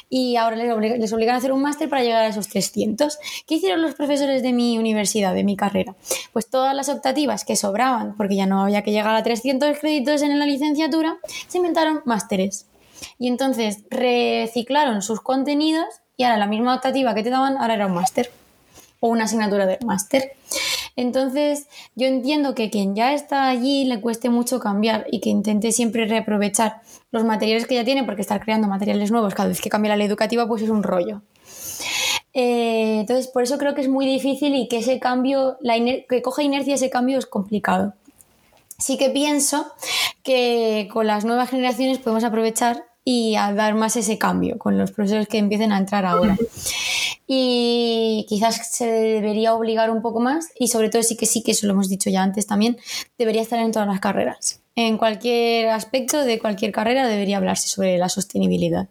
Y 0.10 0.38
ahora 0.38 0.56
les, 0.56 1.14
obligan 1.14 1.36
a 1.36 1.38
hacer 1.38 1.52
un 1.52 1.62
máster 1.62 1.90
para 1.90 2.04
llegar 2.04 2.24
a 2.24 2.28
esos 2.28 2.48
300. 2.48 3.18
¿Qué 3.46 3.56
hicieron 3.56 3.82
los 3.82 3.96
profesores 3.96 4.42
de 4.42 4.54
mi 4.54 4.78
universidad, 4.78 5.34
de 5.34 5.44
mi 5.44 5.58
carrera? 5.58 5.96
Pues 6.32 6.50
todas 6.50 6.74
las 6.76 6.90
optativas 6.90 7.44
que 7.44 7.56
sobraban, 7.56 8.16
porque 8.16 8.36
ya 8.36 8.46
no 8.46 8.62
había 8.62 8.84
que 8.84 8.92
llegar 8.92 9.16
a 9.16 9.24
300 9.24 9.80
créditos 9.80 10.22
en 10.22 10.40
la 10.40 10.46
licenciatura, 10.46 11.18
se 11.48 11.58
inventaron 11.58 12.02
másteres. 12.06 12.68
Y 13.20 13.28
entonces 13.28 13.80
reciclaron 13.90 15.02
sus 15.02 15.22
contenidos 15.22 15.88
y 16.16 16.24
ahora 16.24 16.38
la 16.38 16.48
misma 16.48 16.76
optativa 16.76 17.14
que 17.14 17.24
te 17.24 17.30
daban, 17.30 17.58
ahora 17.58 17.76
era 17.76 17.88
un 17.88 17.94
máster 17.94 18.32
o 19.00 19.10
una 19.10 19.26
asignatura 19.26 19.66
de 19.66 19.78
máster. 19.86 20.32
Entonces, 20.98 21.68
yo 21.96 22.08
entiendo 22.08 22.56
que 22.56 22.72
quien 22.72 22.96
ya 22.96 23.14
está 23.14 23.48
allí 23.48 23.86
le 23.86 24.02
cueste 24.02 24.32
mucho 24.32 24.60
cambiar 24.60 25.06
y 25.12 25.22
que 25.22 25.30
intente 25.30 25.72
siempre 25.72 26.08
reaprovechar 26.08 26.82
los 27.12 27.24
materiales 27.24 27.68
que 27.68 27.76
ya 27.76 27.86
tiene, 27.86 28.04
porque 28.04 28.22
estar 28.22 28.44
creando 28.44 28.68
materiales 28.68 29.12
nuevos 29.12 29.36
cada 29.36 29.48
vez 29.48 29.62
que 29.62 29.70
cambia 29.70 29.90
la 29.90 29.98
ley 29.98 30.08
educativa, 30.08 30.48
pues 30.48 30.64
es 30.64 30.70
un 30.70 30.82
rollo. 30.82 31.22
Eh, 32.34 33.02
entonces, 33.02 33.28
por 33.28 33.44
eso 33.44 33.60
creo 33.60 33.76
que 33.76 33.82
es 33.82 33.88
muy 33.88 34.08
difícil 34.08 34.56
y 34.56 34.68
que 34.68 34.80
ese 34.80 35.00
cambio, 35.00 35.60
que 36.10 36.22
coja 36.24 36.42
inercia 36.42 36.74
ese 36.74 36.90
cambio 36.90 37.20
es 37.20 37.28
complicado. 37.28 37.94
Sí 38.80 38.98
que 38.98 39.12
pienso 39.12 39.68
que 40.24 40.90
con 40.92 41.06
las 41.06 41.26
nuevas 41.26 41.52
generaciones 41.52 42.00
podemos 42.00 42.24
aprovechar 42.24 42.86
y 43.04 43.36
dar 43.36 43.76
más 43.76 43.96
ese 43.96 44.18
cambio 44.18 44.58
con 44.58 44.78
los 44.80 44.92
profesores 44.92 45.28
que 45.28 45.38
empiecen 45.38 45.72
a 45.72 45.78
entrar 45.78 46.06
ahora. 46.06 46.36
Y 47.28 48.26
quizás 48.30 48.72
se 48.72 48.86
debería 48.88 49.54
obligar 49.54 49.92
un 49.92 50.02
poco 50.02 50.22
más 50.22 50.48
y 50.58 50.70
sobre 50.70 50.90
todo 50.90 51.04
sí 51.04 51.18
que 51.18 51.26
sí, 51.26 51.44
que 51.44 51.52
eso 51.52 51.68
lo 51.68 51.74
hemos 51.74 51.90
dicho 51.90 52.10
ya 52.10 52.24
antes 52.24 52.48
también, 52.48 52.78
debería 53.18 53.42
estar 53.42 53.60
en 53.60 53.72
todas 53.72 53.88
las 53.88 54.00
carreras. 54.00 54.62
En 54.76 54.98
cualquier 54.98 55.70
aspecto 55.70 56.24
de 56.24 56.40
cualquier 56.40 56.72
carrera 56.72 57.08
debería 57.08 57.38
hablarse 57.38 57.68
sobre 57.68 57.98
la 57.98 58.10
sostenibilidad. 58.10 58.88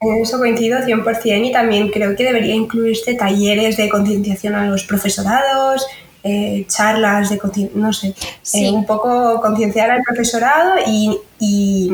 En 0.00 0.22
eso 0.22 0.38
coincido 0.38 0.78
100% 0.80 1.48
y 1.48 1.52
también 1.52 1.88
creo 1.88 2.14
que 2.14 2.24
debería 2.24 2.54
incluirse 2.54 3.14
talleres 3.14 3.78
de 3.78 3.88
concienciación 3.88 4.54
a 4.54 4.66
los 4.66 4.84
profesorados, 4.84 5.86
eh, 6.22 6.66
charlas 6.68 7.30
de, 7.30 7.40
no 7.74 7.92
sé, 7.92 8.14
eh, 8.54 8.70
un 8.70 8.84
poco 8.84 9.40
concienciar 9.40 9.90
al 9.90 10.02
profesorado 10.02 10.74
y, 10.86 11.90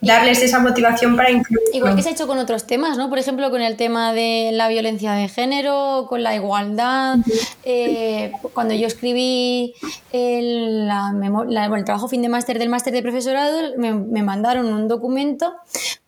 darles 0.00 0.42
esa 0.42 0.58
motivación 0.58 1.16
para 1.16 1.30
incluir. 1.30 1.60
Igual 1.72 1.96
que 1.96 2.02
se 2.02 2.10
ha 2.10 2.12
hecho 2.12 2.26
con 2.26 2.38
otros 2.38 2.66
temas, 2.66 2.96
¿no? 2.98 3.08
Por 3.08 3.18
ejemplo, 3.18 3.50
con 3.50 3.60
el 3.60 3.76
tema 3.76 4.12
de 4.12 4.50
la 4.52 4.68
violencia 4.68 5.12
de 5.12 5.28
género, 5.28 6.06
con 6.08 6.22
la 6.22 6.34
igualdad. 6.34 7.16
Eh, 7.64 8.32
cuando 8.52 8.74
yo 8.74 8.86
escribí 8.86 9.74
el, 10.12 10.88
el 10.88 11.84
trabajo 11.84 12.08
fin 12.08 12.22
de 12.22 12.28
máster 12.28 12.58
del 12.58 12.68
máster 12.68 12.92
de 12.92 13.02
profesorado, 13.02 13.58
me, 13.76 13.94
me 13.94 14.22
mandaron 14.22 14.66
un 14.66 14.88
documento 14.88 15.54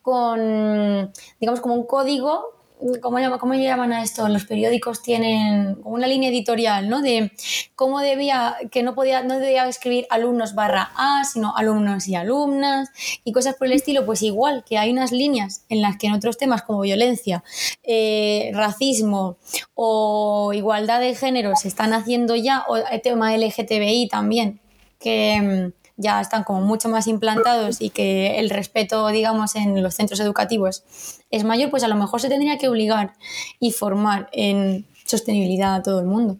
con, 0.02 1.12
digamos, 1.40 1.60
como 1.60 1.74
un 1.74 1.86
código 1.86 2.57
¿cómo, 3.00 3.38
¿cómo 3.38 3.54
llaman 3.54 3.92
a 3.92 4.02
esto? 4.02 4.28
Los 4.28 4.44
periódicos 4.44 5.02
tienen 5.02 5.78
una 5.84 6.06
línea 6.06 6.30
editorial, 6.30 6.88
¿no? 6.88 7.02
De 7.02 7.32
cómo 7.74 8.00
debía, 8.00 8.56
que 8.70 8.82
no 8.82 8.94
podía, 8.94 9.22
no 9.22 9.38
debía 9.38 9.68
escribir 9.68 10.06
alumnos 10.10 10.54
barra 10.54 10.90
A, 10.96 11.24
sino 11.24 11.56
alumnos 11.56 12.08
y 12.08 12.14
alumnas 12.14 12.90
y 13.24 13.32
cosas 13.32 13.56
por 13.56 13.66
el 13.66 13.74
estilo, 13.74 14.06
pues 14.06 14.22
igual 14.22 14.64
que 14.66 14.78
hay 14.78 14.90
unas 14.90 15.12
líneas 15.12 15.64
en 15.68 15.82
las 15.82 15.96
que 15.96 16.06
en 16.06 16.14
otros 16.14 16.38
temas 16.38 16.62
como 16.62 16.80
violencia, 16.80 17.44
eh, 17.82 18.50
racismo 18.54 19.36
o 19.74 20.52
igualdad 20.52 21.00
de 21.00 21.14
género 21.14 21.52
se 21.56 21.68
están 21.68 21.92
haciendo 21.92 22.36
ya, 22.36 22.64
o 22.68 22.76
el 22.76 23.00
tema 23.02 23.36
LGTBI 23.36 24.08
también, 24.08 24.60
que 24.98 25.72
ya 25.98 26.20
están 26.20 26.44
como 26.44 26.62
mucho 26.62 26.88
más 26.88 27.06
implantados 27.06 27.82
y 27.82 27.90
que 27.90 28.38
el 28.38 28.48
respeto, 28.48 29.08
digamos, 29.08 29.54
en 29.56 29.82
los 29.82 29.94
centros 29.94 30.20
educativos 30.20 30.84
es 31.30 31.44
mayor, 31.44 31.70
pues 31.70 31.84
a 31.84 31.88
lo 31.88 31.96
mejor 31.96 32.20
se 32.20 32.28
tendría 32.28 32.56
que 32.56 32.68
obligar 32.68 33.12
y 33.60 33.72
formar 33.72 34.30
en 34.32 34.86
sostenibilidad 35.04 35.74
a 35.74 35.82
todo 35.82 36.00
el 36.00 36.06
mundo. 36.06 36.38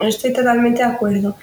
Estoy 0.00 0.32
totalmente 0.32 0.82
de 0.82 0.88
acuerdo. 0.88 1.36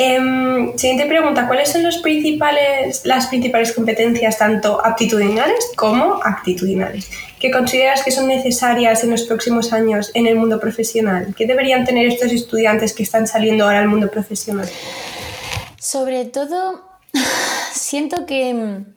Em, 0.00 0.78
siguiente 0.78 1.06
pregunta, 1.06 1.48
¿cuáles 1.48 1.70
son 1.70 1.82
los 1.82 1.98
principales, 1.98 3.04
las 3.04 3.26
principales 3.26 3.72
competencias 3.72 4.38
tanto 4.38 4.80
aptitudinales 4.84 5.72
como 5.74 6.20
actitudinales 6.22 7.10
que 7.40 7.50
consideras 7.50 8.04
que 8.04 8.12
son 8.12 8.28
necesarias 8.28 9.02
en 9.02 9.10
los 9.10 9.24
próximos 9.24 9.72
años 9.72 10.12
en 10.14 10.28
el 10.28 10.36
mundo 10.36 10.60
profesional? 10.60 11.34
¿Qué 11.36 11.46
deberían 11.46 11.84
tener 11.84 12.06
estos 12.06 12.30
estudiantes 12.30 12.92
que 12.92 13.02
están 13.02 13.26
saliendo 13.26 13.64
ahora 13.64 13.80
al 13.80 13.88
mundo 13.88 14.08
profesional? 14.08 14.68
Sobre 15.78 16.24
todo, 16.24 16.82
siento 17.72 18.26
que 18.26 18.52
mm, 18.52 18.94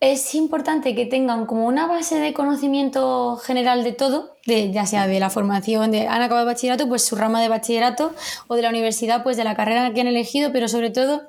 es 0.00 0.34
importante 0.34 0.96
que 0.96 1.06
tengan 1.06 1.46
como 1.46 1.66
una 1.66 1.86
base 1.86 2.18
de 2.18 2.32
conocimiento 2.32 3.36
general 3.36 3.84
de 3.84 3.92
todo, 3.92 4.36
de, 4.46 4.72
ya 4.72 4.86
sea 4.86 5.06
de 5.06 5.20
la 5.20 5.30
formación, 5.30 5.92
de 5.92 6.08
han 6.08 6.20
acabado 6.22 6.46
bachillerato, 6.46 6.88
pues 6.88 7.04
su 7.04 7.14
rama 7.14 7.40
de 7.40 7.48
bachillerato, 7.48 8.12
o 8.48 8.56
de 8.56 8.62
la 8.62 8.70
universidad, 8.70 9.22
pues 9.22 9.36
de 9.36 9.44
la 9.44 9.54
carrera 9.54 9.94
que 9.94 10.00
han 10.00 10.08
elegido, 10.08 10.50
pero 10.52 10.66
sobre 10.66 10.90
todo 10.90 11.22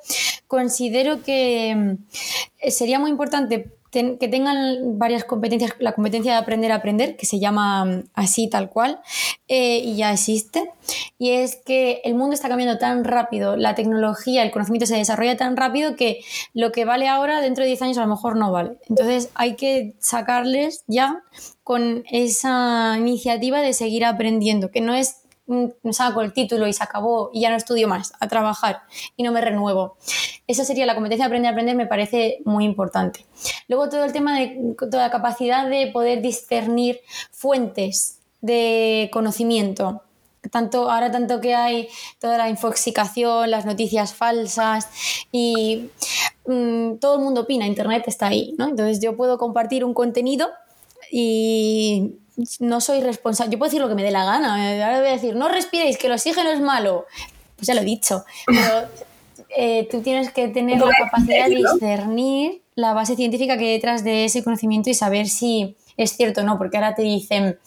considero 0.47 1.21
que 1.21 1.75
mm, 1.75 2.69
sería 2.69 2.97
muy 2.97 3.11
importante 3.11 3.71
que 3.93 4.27
tengan 4.27 4.97
varias 4.97 5.23
competencias, 5.23 5.73
la 5.79 5.93
competencia 5.93 6.33
de 6.33 6.37
aprender 6.39 6.71
a 6.71 6.75
aprender, 6.75 7.15
que 7.15 7.25
se 7.25 7.39
llama 7.39 7.85
mm, 7.85 8.03
así 8.15 8.49
tal 8.49 8.69
cual, 8.69 8.99
eh, 9.47 9.77
y 9.77 9.95
ya 9.95 10.11
existe, 10.11 10.71
y 11.17 11.31
es 11.31 11.57
que 11.57 12.01
el 12.03 12.15
mundo 12.15 12.33
está 12.33 12.49
cambiando 12.49 12.79
tan 12.79 13.03
rápido, 13.03 13.55
la 13.55 13.75
tecnología, 13.75 14.43
el 14.43 14.51
conocimiento 14.51 14.87
se 14.87 14.97
desarrolla 14.97 15.37
tan 15.37 15.55
rápido 15.55 15.95
que 15.95 16.21
lo 16.53 16.71
que 16.71 16.85
vale 16.85 17.07
ahora 17.07 17.39
dentro 17.39 17.63
de 17.63 17.69
10 17.69 17.81
años 17.83 17.97
a 17.99 18.01
lo 18.01 18.07
mejor 18.07 18.35
no 18.35 18.51
vale. 18.51 18.77
Entonces 18.89 19.29
hay 19.35 19.55
que 19.55 19.95
sacarles 19.99 20.83
ya 20.87 21.23
con 21.63 22.03
esa 22.11 22.95
iniciativa 22.97 23.61
de 23.61 23.73
seguir 23.73 24.05
aprendiendo, 24.05 24.71
que 24.71 24.81
no 24.81 24.93
es 24.93 25.22
saco 25.91 26.21
el 26.21 26.33
título 26.33 26.67
y 26.67 26.73
se 26.73 26.83
acabó 26.83 27.29
y 27.33 27.41
ya 27.41 27.49
no 27.49 27.55
estudio 27.55 27.87
más, 27.87 28.13
a 28.19 28.27
trabajar 28.27 28.83
y 29.17 29.23
no 29.23 29.31
me 29.31 29.41
renuevo. 29.41 29.97
Esa 30.47 30.65
sería 30.65 30.85
la 30.85 30.95
competencia 30.95 31.25
de 31.25 31.27
aprender 31.27 31.49
a 31.49 31.51
aprender, 31.51 31.75
me 31.75 31.85
parece 31.85 32.39
muy 32.45 32.65
importante. 32.65 33.25
Luego 33.67 33.89
todo 33.89 34.03
el 34.05 34.13
tema 34.13 34.39
de 34.39 34.75
toda 34.77 35.03
la 35.03 35.11
capacidad 35.11 35.69
de 35.69 35.87
poder 35.87 36.21
discernir 36.21 37.01
fuentes 37.31 38.19
de 38.41 39.09
conocimiento. 39.11 40.03
Tanto, 40.51 40.91
ahora 40.91 41.09
tanto 41.09 41.39
que 41.39 41.55
hay 41.55 41.87
toda 42.19 42.37
la 42.37 42.49
infoxicación, 42.49 43.49
las 43.49 43.65
noticias 43.65 44.13
falsas 44.13 44.89
y 45.31 45.89
mm, 46.45 46.95
todo 46.95 47.15
el 47.15 47.21
mundo 47.21 47.41
opina, 47.41 47.65
Internet 47.65 48.03
está 48.07 48.27
ahí, 48.27 48.53
¿no? 48.57 48.67
Entonces 48.67 48.99
yo 49.01 49.15
puedo 49.15 49.37
compartir 49.37 49.85
un 49.85 49.93
contenido 49.93 50.49
y 51.15 52.15
no 52.59 52.81
soy 52.81 53.01
responsable. 53.01 53.51
Yo 53.51 53.59
puedo 53.59 53.69
decir 53.69 53.79
lo 53.79 53.87
que 53.87 53.93
me 53.93 54.01
dé 54.01 54.09
la 54.09 54.25
gana. 54.25 54.55
Ahora 54.55 54.97
voy 54.97 55.09
a 55.09 55.11
decir, 55.11 55.35
no 55.35 55.47
respiréis, 55.47 55.99
que 55.99 56.07
el 56.07 56.13
oxígeno 56.13 56.49
es 56.49 56.59
malo. 56.59 57.05
Pues 57.55 57.67
ya 57.67 57.75
lo 57.75 57.81
he 57.81 57.85
dicho. 57.85 58.23
Pero 58.47 58.87
eh, 59.55 59.87
tú 59.91 60.01
tienes 60.01 60.31
que 60.31 60.47
tener 60.47 60.79
la 60.79 60.89
capacidad 60.97 61.47
de 61.47 61.57
discernir 61.57 62.63
la 62.73 62.93
base 62.93 63.15
científica 63.15 63.59
que 63.59 63.65
hay 63.65 63.73
detrás 63.73 64.03
de 64.03 64.25
ese 64.25 64.43
conocimiento 64.43 64.89
y 64.89 64.95
saber 64.95 65.27
si 65.27 65.77
es 65.97 66.17
cierto 66.17 66.41
o 66.41 66.43
no, 66.43 66.57
porque 66.57 66.77
ahora 66.77 66.95
te 66.95 67.03
dicen 67.03 67.59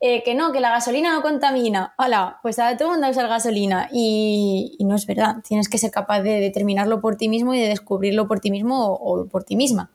eh, 0.00 0.22
que 0.22 0.34
no, 0.34 0.52
que 0.52 0.60
la 0.60 0.70
gasolina 0.70 1.12
no 1.12 1.20
contamina. 1.20 1.94
Hola, 1.98 2.38
pues 2.42 2.58
ahora 2.58 2.78
todo 2.78 2.88
el 2.88 2.94
mundo 2.94 3.10
usa 3.10 3.26
gasolina 3.26 3.90
y, 3.92 4.78
no 4.80 4.94
es 4.94 5.06
verdad. 5.06 5.36
Tienes 5.46 5.68
que 5.68 5.76
ser 5.76 5.90
capaz 5.90 6.22
de 6.22 6.40
determinarlo 6.40 7.02
por 7.02 7.16
ti 7.16 7.28
mismo 7.28 7.52
y 7.52 7.60
de 7.60 7.68
descubrirlo 7.68 8.26
por 8.26 8.40
ti 8.40 8.50
mismo 8.50 8.86
o, 8.86 9.26
por 9.26 9.44
ti 9.44 9.56
misma. 9.56 9.90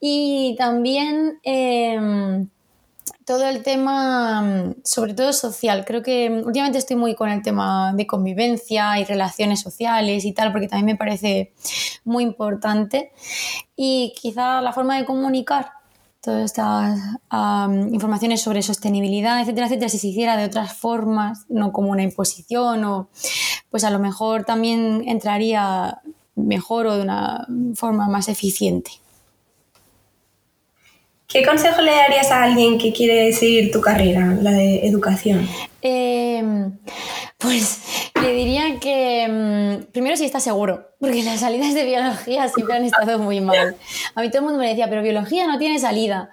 Y 0.00 0.56
también... 0.58 1.38
Em, 1.42 2.48
todo 3.30 3.46
el 3.48 3.62
tema, 3.62 4.42
mm, 4.42 4.74
sobre 4.82 5.14
todo 5.14 5.32
social. 5.32 5.84
Creo 5.84 6.02
que 6.02 6.28
mm, 6.28 6.46
últimamente 6.46 6.78
estoy 6.78 6.96
muy 6.96 7.14
con 7.14 7.28
el 7.30 7.42
tema 7.42 7.92
de 7.94 8.04
convivencia 8.04 8.98
y 8.98 9.04
relaciones 9.04 9.60
sociales 9.60 10.24
y 10.24 10.32
tal, 10.32 10.50
porque 10.50 10.66
también 10.66 10.86
me 10.86 10.96
parece 10.96 11.52
muy 12.04 12.24
importante. 12.24 13.12
Y 13.76 14.14
quizá 14.20 14.60
la 14.60 14.72
forma 14.72 14.96
de 14.96 15.04
comunicar 15.04 15.70
todas 16.20 16.44
estas 16.44 16.98
informaciones 17.92 18.42
sobre 18.42 18.62
sostenibilidad, 18.62 19.40
etcétera, 19.40 19.66
etcétera, 19.66 19.88
si 19.88 19.98
se 19.98 20.08
hiciera 20.08 20.36
de 20.36 20.44
otras 20.46 20.74
formas, 20.74 21.46
no 21.48 21.72
como 21.72 21.90
una 21.90 22.02
imposición, 22.02 22.84
o 22.84 23.08
pues 23.70 23.84
a 23.84 23.90
lo 23.90 24.00
mejor 24.00 24.44
también 24.44 25.04
entraría 25.06 26.02
mejor 26.34 26.88
o 26.88 26.96
de 26.96 27.02
una 27.02 27.46
forma 27.74 28.08
más 28.08 28.28
eficiente. 28.28 28.90
¿Qué 31.32 31.46
consejo 31.46 31.80
le 31.80 31.92
darías 31.92 32.32
a 32.32 32.42
alguien 32.42 32.76
que 32.76 32.92
quiere 32.92 33.32
seguir 33.32 33.70
tu 33.70 33.80
carrera, 33.80 34.36
la 34.42 34.50
de 34.50 34.84
educación? 34.84 35.48
Em, 35.80 36.76
pues 37.38 37.82
le 38.20 38.34
diría 38.34 38.80
que 38.80 39.28
mm, 39.28 39.92
primero 39.92 40.16
si 40.16 40.24
está 40.24 40.40
seguro, 40.40 40.88
porque 40.98 41.22
las 41.22 41.38
salidas 41.38 41.72
de 41.72 41.84
biología 41.84 42.48
siempre 42.48 42.74
han 42.74 42.84
estado 42.84 43.20
muy 43.20 43.40
mal. 43.40 43.76
A 44.16 44.22
mí 44.22 44.28
todo 44.28 44.38
el 44.38 44.44
mundo 44.46 44.58
me 44.58 44.68
decía, 44.68 44.88
pero 44.88 45.02
biología 45.02 45.46
no 45.46 45.56
tiene 45.56 45.78
salida. 45.78 46.30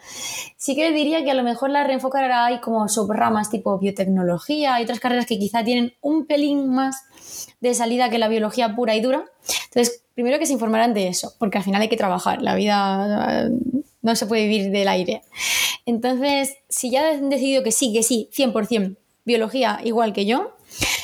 Sí 0.58 0.76
que 0.76 0.90
le 0.90 0.96
diría 0.96 1.24
que 1.24 1.30
a 1.30 1.36
lo 1.36 1.44
mejor 1.44 1.70
la 1.70 1.84
reenfocará 1.84 2.48
hay 2.48 2.60
como 2.60 2.88
subramas 2.90 3.52
tipo 3.52 3.78
biotecnología 3.78 4.80
y 4.80 4.84
otras 4.84 5.00
carreras 5.00 5.28
que 5.28 5.38
quizá 5.38 5.64
tienen 5.64 5.94
un 6.02 6.26
pelín 6.26 6.70
más 6.70 7.06
de 7.62 7.76
salida 7.76 8.10
que 8.10 8.18
la 8.18 8.30
biología 8.30 8.76
pura 8.76 8.96
y 8.96 9.02
dura. 9.02 9.26
Entonces, 9.66 10.04
primero 10.16 10.40
que 10.40 10.48
se 10.48 10.54
informarán 10.54 10.96
de 10.96 11.08
eso, 11.08 11.36
porque 11.38 11.60
al 11.60 11.64
final 11.64 11.84
hay 11.84 11.90
que 11.90 11.98
trabajar. 11.98 12.42
La 12.42 12.56
vida 12.56 13.48
no 14.08 14.16
se 14.16 14.26
puede 14.26 14.48
vivir 14.48 14.72
del 14.72 14.88
aire. 14.88 15.22
Entonces, 15.86 16.56
si 16.70 16.90
ya 16.90 17.10
han 17.12 17.30
decidido 17.30 17.62
que 17.62 17.72
sí, 17.72 17.94
que 17.94 18.04
sí, 18.04 18.30
100%, 18.36 18.96
biología 19.26 19.80
igual 19.84 20.14
que 20.14 20.26
yo, 20.26 20.56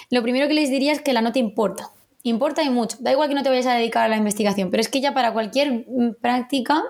lo 0.10 0.24
primero 0.24 0.48
que 0.48 0.54
les 0.54 0.70
diría 0.70 0.94
es 0.94 1.02
que 1.02 1.14
la 1.14 1.22
nota 1.22 1.40
importa. 1.40 1.90
Importa 2.24 2.64
y 2.64 2.70
mucho. 2.70 2.96
Da 3.02 3.12
igual 3.12 3.28
que 3.28 3.36
no 3.36 3.44
te 3.44 3.50
vayas 3.50 3.66
a 3.66 3.76
dedicar 3.76 4.06
a 4.06 4.08
la 4.08 4.16
investigación, 4.16 4.72
pero 4.72 4.80
es 4.80 4.88
que 4.88 5.02
ya 5.02 5.14
para 5.14 5.34
cualquier 5.34 5.86
mm, 5.88 6.16
práctica, 6.22 6.82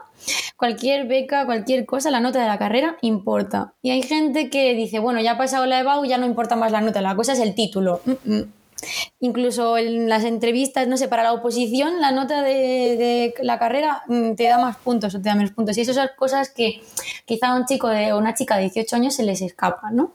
cualquier 0.55 1.08
beca, 1.08 1.48
cualquier 1.48 1.88
cosa, 1.88 2.12
la 2.12 2.20
nota 2.20 2.39
de 2.39 2.48
la 2.48 2.60
carrera 2.60 2.98
importa. 3.01 3.74
Y 3.82 3.89
hay 3.89 4.03
gente 4.03 4.51
que 4.51 4.75
dice, 4.75 5.00
bueno, 5.00 5.20
ya 5.20 5.32
ha 5.32 5.38
pasado 5.38 5.65
la 5.65 5.79
EBAU, 5.79 6.05
ya 6.05 6.20
no 6.20 6.27
importa 6.27 6.55
más 6.55 6.72
la 6.72 6.82
nota, 6.82 7.01
la 7.01 7.15
cosa 7.15 7.34
es 7.34 7.39
el 7.39 7.55
título. 7.55 8.01
Mm, 8.05 8.34
mm. 8.34 8.53
Incluso 9.20 9.78
en 9.78 10.10
las 10.10 10.24
entrevistas, 10.24 10.88
no 10.88 10.98
sé, 10.98 11.08
para 11.08 11.24
la 11.24 11.34
oposición, 11.34 12.02
la 12.02 12.12
nota 12.12 12.42
de, 12.42 13.34
la 13.42 13.60
carrera 13.60 14.04
mm, 14.08 14.34
te 14.34 14.44
da 14.44 14.58
más 14.58 14.78
puntos 14.78 15.16
o 15.16 15.22
te 15.22 15.30
da 15.30 15.36
menos 15.36 15.52
puntos. 15.52 15.78
Y 15.78 15.82
esas 15.82 16.12
cosas 16.18 16.50
que 16.50 16.82
quizá 17.25 17.50
a 17.50 17.56
un 17.56 17.66
chico 17.66 17.88
o 17.88 18.18
una 18.18 18.34
chica 18.34 18.56
de 18.56 18.63
18 18.63 18.96
años 18.96 19.16
se 19.16 19.24
les 19.24 19.42
escapa, 19.42 19.92
¿no? 19.92 20.13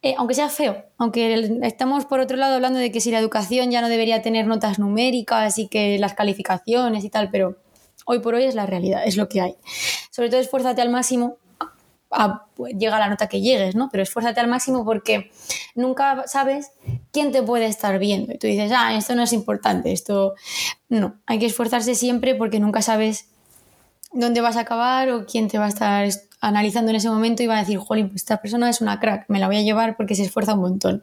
Eh, 0.00 0.14
aunque 0.16 0.34
sea 0.34 0.48
feo, 0.48 0.84
aunque 0.96 1.58
estamos 1.62 2.04
por 2.04 2.20
otro 2.20 2.36
lado 2.36 2.54
hablando 2.54 2.78
de 2.78 2.92
que 2.92 3.00
si 3.00 3.10
la 3.10 3.18
educación 3.18 3.72
ya 3.72 3.80
no 3.80 3.88
debería 3.88 4.22
tener 4.22 4.46
notas 4.46 4.78
numéricas 4.78 5.58
y 5.58 5.66
que 5.66 5.98
las 5.98 6.14
calificaciones 6.14 7.02
y 7.04 7.10
tal, 7.10 7.30
pero 7.30 7.56
hoy 8.06 8.20
por 8.20 8.34
hoy 8.34 8.44
es 8.44 8.54
la 8.54 8.64
realidad, 8.64 9.02
es 9.04 9.16
lo 9.16 9.28
que 9.28 9.40
hay. 9.40 9.56
Sobre 10.10 10.30
todo 10.30 10.40
esfuérzate 10.40 10.82
al 10.82 10.90
máximo 10.90 11.38
llega 12.78 12.96
a 12.96 13.00
la 13.00 13.08
nota 13.08 13.28
que 13.28 13.40
llegues, 13.40 13.74
¿no? 13.74 13.88
Pero 13.90 14.02
esfuérzate 14.02 14.40
al 14.40 14.48
máximo 14.48 14.84
porque 14.84 15.30
nunca 15.74 16.24
sabes 16.26 16.72
quién 17.18 17.32
te 17.32 17.42
puede 17.42 17.66
estar 17.66 17.98
viendo. 17.98 18.32
Y 18.32 18.38
tú 18.38 18.46
dices, 18.46 18.70
ah, 18.72 18.96
esto 18.96 19.16
no 19.16 19.24
es 19.24 19.32
importante, 19.32 19.90
esto 19.90 20.34
no. 20.88 21.16
Hay 21.26 21.40
que 21.40 21.46
esforzarse 21.46 21.96
siempre 21.96 22.36
porque 22.36 22.60
nunca 22.60 22.80
sabes 22.80 23.26
dónde 24.12 24.40
vas 24.40 24.56
a 24.56 24.60
acabar 24.60 25.10
o 25.10 25.26
quién 25.26 25.48
te 25.48 25.58
va 25.58 25.64
a 25.64 25.68
estar 25.68 26.08
analizando 26.40 26.90
en 26.90 26.96
ese 26.96 27.10
momento 27.10 27.42
y 27.42 27.48
va 27.48 27.56
a 27.56 27.60
decir, 27.60 27.78
jolín, 27.78 28.08
pues 28.08 28.22
esta 28.22 28.40
persona 28.40 28.70
es 28.70 28.80
una 28.80 29.00
crack, 29.00 29.24
me 29.26 29.40
la 29.40 29.48
voy 29.48 29.56
a 29.56 29.62
llevar 29.62 29.96
porque 29.96 30.14
se 30.14 30.22
esfuerza 30.22 30.54
un 30.54 30.60
montón. 30.60 31.02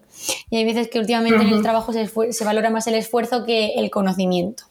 Y 0.49 0.55
hay 0.55 0.63
veces 0.63 0.87
que 0.87 0.99
últimamente 0.99 1.43
en 1.43 1.49
el 1.49 1.61
trabajo 1.61 1.91
se, 1.91 2.07
se 2.07 2.45
valora 2.45 2.69
más 2.69 2.87
el 2.87 2.95
esfuerzo 2.95 3.43
que 3.43 3.73
el 3.75 3.91
conocimiento. 3.91 4.63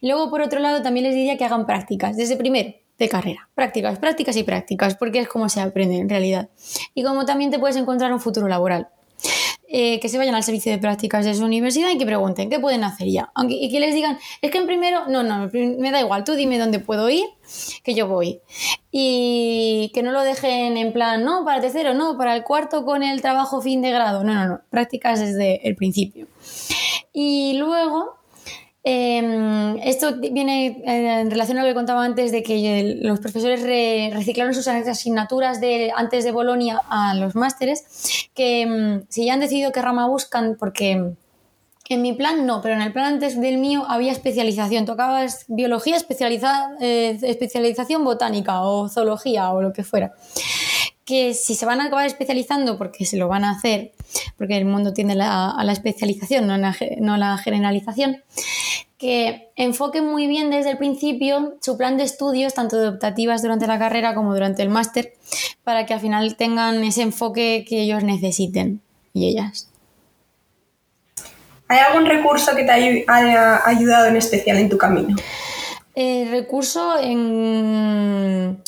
Luego, 0.00 0.30
por 0.30 0.40
otro 0.40 0.58
lado, 0.58 0.80
también 0.80 1.04
les 1.04 1.14
diría 1.14 1.36
que 1.36 1.44
hagan 1.44 1.66
prácticas. 1.66 2.16
Desde 2.16 2.36
primero, 2.36 2.72
de 2.98 3.08
carrera. 3.10 3.50
Prácticas, 3.54 3.98
prácticas 3.98 4.36
y 4.38 4.42
prácticas, 4.42 4.96
porque 4.96 5.20
es 5.20 5.28
como 5.28 5.50
se 5.50 5.60
aprende 5.60 5.98
en 5.98 6.08
realidad. 6.08 6.48
Y 6.94 7.02
como 7.02 7.26
también 7.26 7.50
te 7.50 7.58
puedes 7.58 7.76
encontrar 7.76 8.10
un 8.10 8.20
futuro 8.20 8.48
laboral. 8.48 8.88
Eh, 9.68 9.98
que 9.98 10.08
se 10.08 10.16
vayan 10.16 10.36
al 10.36 10.44
servicio 10.44 10.70
de 10.70 10.78
prácticas 10.78 11.24
de 11.24 11.34
su 11.34 11.44
universidad 11.44 11.90
y 11.90 11.98
que 11.98 12.06
pregunten 12.06 12.48
qué 12.48 12.60
pueden 12.60 12.84
hacer 12.84 13.08
ya. 13.08 13.32
Aunque, 13.34 13.54
y 13.54 13.68
que 13.68 13.80
les 13.80 13.94
digan, 13.94 14.16
es 14.40 14.52
que 14.52 14.58
en 14.58 14.66
primero, 14.66 15.08
no, 15.08 15.24
no, 15.24 15.50
me 15.52 15.90
da 15.90 16.00
igual, 16.00 16.22
tú 16.22 16.34
dime 16.34 16.56
dónde 16.58 16.78
puedo 16.78 17.10
ir, 17.10 17.24
que 17.82 17.92
yo 17.94 18.06
voy. 18.06 18.40
Y 18.92 19.90
que 19.92 20.04
no 20.04 20.12
lo 20.12 20.22
dejen 20.22 20.76
en 20.76 20.92
plan, 20.92 21.24
no, 21.24 21.44
para 21.44 21.56
el 21.56 21.62
tercero, 21.62 21.94
no, 21.94 22.16
para 22.16 22.36
el 22.36 22.44
cuarto 22.44 22.84
con 22.84 23.02
el 23.02 23.20
trabajo 23.22 23.60
fin 23.60 23.82
de 23.82 23.90
grado. 23.90 24.22
No, 24.22 24.34
no, 24.34 24.46
no, 24.46 24.60
prácticas 24.70 25.18
desde 25.18 25.66
el 25.66 25.74
principio. 25.74 26.28
Y 27.12 27.54
luego, 27.58 28.18
Em, 28.88 29.78
esto 29.78 30.14
viene 30.14 30.80
eh, 30.86 31.20
en 31.20 31.28
relación 31.28 31.58
a 31.58 31.62
lo 31.62 31.68
que 31.68 31.74
contaba 31.74 32.04
antes 32.04 32.30
de 32.30 32.44
que 32.44 33.00
los 33.02 33.18
profesores 33.18 33.60
reciclaron 34.14 34.54
sus 34.54 34.68
asignaturas 34.68 35.60
de, 35.60 35.90
antes 35.96 36.22
de 36.22 36.30
Bolonia 36.30 36.80
a 36.88 37.16
los 37.16 37.34
másteres, 37.34 38.28
que 38.32 38.62
em, 38.62 39.02
si 39.08 39.26
ya 39.26 39.34
han 39.34 39.40
decidido 39.40 39.72
qué 39.72 39.82
rama 39.82 40.06
buscan, 40.06 40.56
porque 40.56 41.16
en 41.88 42.02
mi 42.02 42.12
plan 42.12 42.46
no, 42.46 42.62
pero 42.62 42.76
en 42.76 42.80
el 42.80 42.92
plan 42.92 43.14
antes 43.14 43.40
del 43.40 43.58
mío 43.58 43.84
había 43.88 44.12
especialización. 44.12 44.86
Tocabas 44.86 45.46
biología, 45.48 45.96
especializada, 45.96 46.76
eh, 46.80 47.18
especialización 47.22 48.04
botánica 48.04 48.62
o 48.62 48.88
zoología 48.88 49.50
o 49.50 49.62
lo 49.62 49.72
que 49.72 49.82
fuera. 49.82 50.14
Que 51.04 51.34
si 51.34 51.56
se 51.56 51.66
van 51.66 51.80
a 51.80 51.86
acabar 51.86 52.06
especializando, 52.06 52.78
porque 52.78 53.04
se 53.04 53.16
lo 53.16 53.26
van 53.26 53.42
a 53.42 53.50
hacer, 53.50 53.94
porque 54.38 54.56
el 54.56 54.64
mundo 54.64 54.92
tiende 54.92 55.20
a 55.20 55.60
la 55.64 55.72
especialización, 55.72 56.46
no 56.46 56.54
a 57.14 57.18
la 57.18 57.38
generalización, 57.38 58.22
que 58.98 59.50
enfoque 59.56 60.00
muy 60.00 60.26
bien 60.26 60.50
desde 60.50 60.70
el 60.70 60.78
principio 60.78 61.56
su 61.60 61.76
plan 61.76 61.96
de 61.96 62.04
estudios, 62.04 62.54
tanto 62.54 62.78
de 62.78 62.88
optativas 62.88 63.42
durante 63.42 63.66
la 63.66 63.78
carrera 63.78 64.14
como 64.14 64.32
durante 64.32 64.62
el 64.62 64.70
máster, 64.70 65.12
para 65.64 65.84
que 65.84 65.94
al 65.94 66.00
final 66.00 66.36
tengan 66.36 66.82
ese 66.82 67.02
enfoque 67.02 67.64
que 67.68 67.82
ellos 67.82 68.02
necesiten 68.02 68.80
y 69.12 69.28
ellas. 69.28 69.68
¿Hay 71.68 71.78
algún 71.78 72.06
recurso 72.06 72.54
que 72.54 72.62
te 72.62 72.70
haya 72.70 73.66
ayudado 73.66 74.06
en 74.06 74.16
especial 74.16 74.56
en 74.58 74.68
tu 74.68 74.78
camino? 74.78 75.16
El 75.94 76.30
recurso 76.30 76.98
en... 77.00 78.62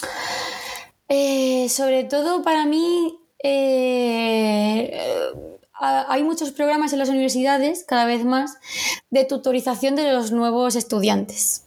Eh, 1.08 1.68
sobre 1.68 2.04
todo 2.04 2.42
para 2.42 2.66
mí... 2.66 3.18
Eh, 3.42 5.00
hay 5.80 6.22
muchos 6.24 6.50
programas 6.50 6.92
en 6.92 6.98
las 6.98 7.08
universidades, 7.08 7.84
cada 7.84 8.04
vez 8.04 8.24
más, 8.24 8.56
de 9.10 9.24
tutorización 9.24 9.96
de 9.96 10.12
los 10.12 10.32
nuevos 10.32 10.76
estudiantes. 10.76 11.64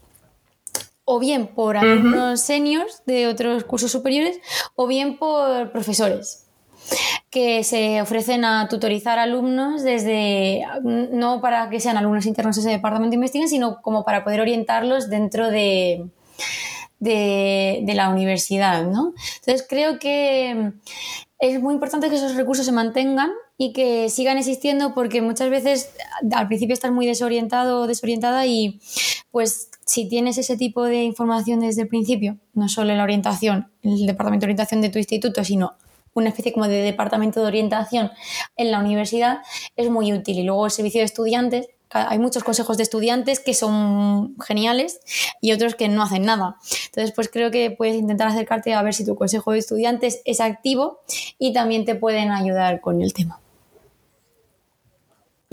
O 1.03 1.19
bien 1.19 1.47
por 1.47 1.77
alumnos 1.77 2.41
seniors 2.41 3.03
de 3.05 3.27
otros 3.27 3.63
cursos 3.63 3.91
superiores, 3.91 4.39
o 4.75 4.87
bien 4.87 5.17
por 5.17 5.71
profesores 5.71 6.47
que 7.29 7.63
se 7.63 8.01
ofrecen 8.01 8.43
a 8.43 8.67
tutorizar 8.67 9.17
alumnos 9.19 9.83
desde, 9.83 10.63
no 10.83 11.39
para 11.39 11.69
que 11.69 11.79
sean 11.79 11.97
alumnos 11.97 12.25
internos 12.25 12.55
de 12.55 12.61
ese 12.61 12.69
departamento 12.71 13.11
de 13.11 13.15
investigación, 13.15 13.49
sino 13.49 13.81
como 13.81 14.03
para 14.03 14.23
poder 14.23 14.41
orientarlos 14.41 15.09
dentro 15.09 15.49
de, 15.49 16.09
de, 16.99 17.81
de 17.83 17.93
la 17.93 18.09
universidad. 18.09 18.83
¿no? 18.83 19.13
Entonces 19.39 19.65
creo 19.67 19.99
que 19.99 20.73
es 21.39 21.61
muy 21.61 21.73
importante 21.73 22.09
que 22.09 22.15
esos 22.15 22.35
recursos 22.35 22.65
se 22.65 22.71
mantengan 22.71 23.31
y 23.61 23.73
que 23.73 24.09
sigan 24.09 24.39
existiendo 24.39 24.95
porque 24.95 25.21
muchas 25.21 25.51
veces 25.51 25.91
al 26.33 26.47
principio 26.47 26.73
estás 26.73 26.91
muy 26.91 27.05
desorientado 27.05 27.81
o 27.81 27.87
desorientada 27.87 28.47
y 28.47 28.81
pues 29.29 29.69
si 29.85 30.09
tienes 30.09 30.39
ese 30.39 30.57
tipo 30.57 30.83
de 30.85 31.03
información 31.03 31.59
desde 31.59 31.83
el 31.83 31.87
principio, 31.87 32.39
no 32.55 32.67
solo 32.69 32.95
la 32.95 33.03
orientación, 33.03 33.71
en 33.83 33.91
el 33.91 34.07
departamento 34.07 34.45
de 34.45 34.47
orientación 34.47 34.81
de 34.81 34.89
tu 34.89 34.97
instituto, 34.97 35.43
sino 35.43 35.75
una 36.15 36.29
especie 36.29 36.53
como 36.53 36.67
de 36.67 36.81
departamento 36.81 37.39
de 37.39 37.45
orientación 37.45 38.09
en 38.55 38.71
la 38.71 38.79
universidad, 38.79 39.41
es 39.75 39.91
muy 39.91 40.11
útil. 40.11 40.39
Y 40.39 40.43
luego 40.43 40.65
el 40.65 40.71
servicio 40.71 41.01
de 41.01 41.05
estudiantes, 41.05 41.67
hay 41.91 42.17
muchos 42.17 42.43
consejos 42.43 42.77
de 42.77 42.83
estudiantes 42.83 43.39
que 43.39 43.53
son 43.53 44.35
geniales 44.39 45.01
y 45.39 45.51
otros 45.51 45.75
que 45.75 45.87
no 45.87 46.01
hacen 46.01 46.23
nada. 46.23 46.55
Entonces, 46.87 47.13
pues 47.13 47.29
creo 47.29 47.51
que 47.51 47.69
puedes 47.69 47.95
intentar 47.95 48.27
acercarte 48.27 48.73
a 48.73 48.81
ver 48.81 48.95
si 48.95 49.05
tu 49.05 49.15
consejo 49.15 49.51
de 49.51 49.59
estudiantes 49.59 50.23
es 50.25 50.41
activo 50.41 51.01
y 51.37 51.53
también 51.53 51.85
te 51.85 51.93
pueden 51.93 52.31
ayudar 52.31 52.81
con 52.81 53.03
el 53.03 53.13
tema. 53.13 53.40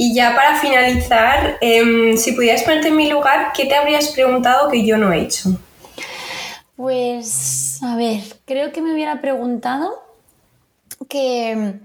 Y 0.01 0.15
ya 0.15 0.37
para 0.37 0.55
finalizar, 0.61 1.59
em, 1.61 2.17
si 2.17 2.31
pudieras 2.31 2.63
ponerte 2.63 2.87
en 2.87 2.97
mi 2.97 3.11
lugar, 3.11 3.53
¿qué 3.53 3.67
te 3.67 3.75
habrías 3.75 4.07
preguntado 4.11 4.71
que 4.71 4.87
yo 4.87 4.97
no 4.97 5.13
he 5.13 5.23
hecho? 5.23 5.59
Pues, 6.77 7.81
a 7.83 7.97
ver, 7.97 8.23
creo 8.45 8.71
que 8.71 8.81
me 8.81 8.93
hubiera 8.93 9.21
preguntado 9.21 10.01
que 11.09 11.81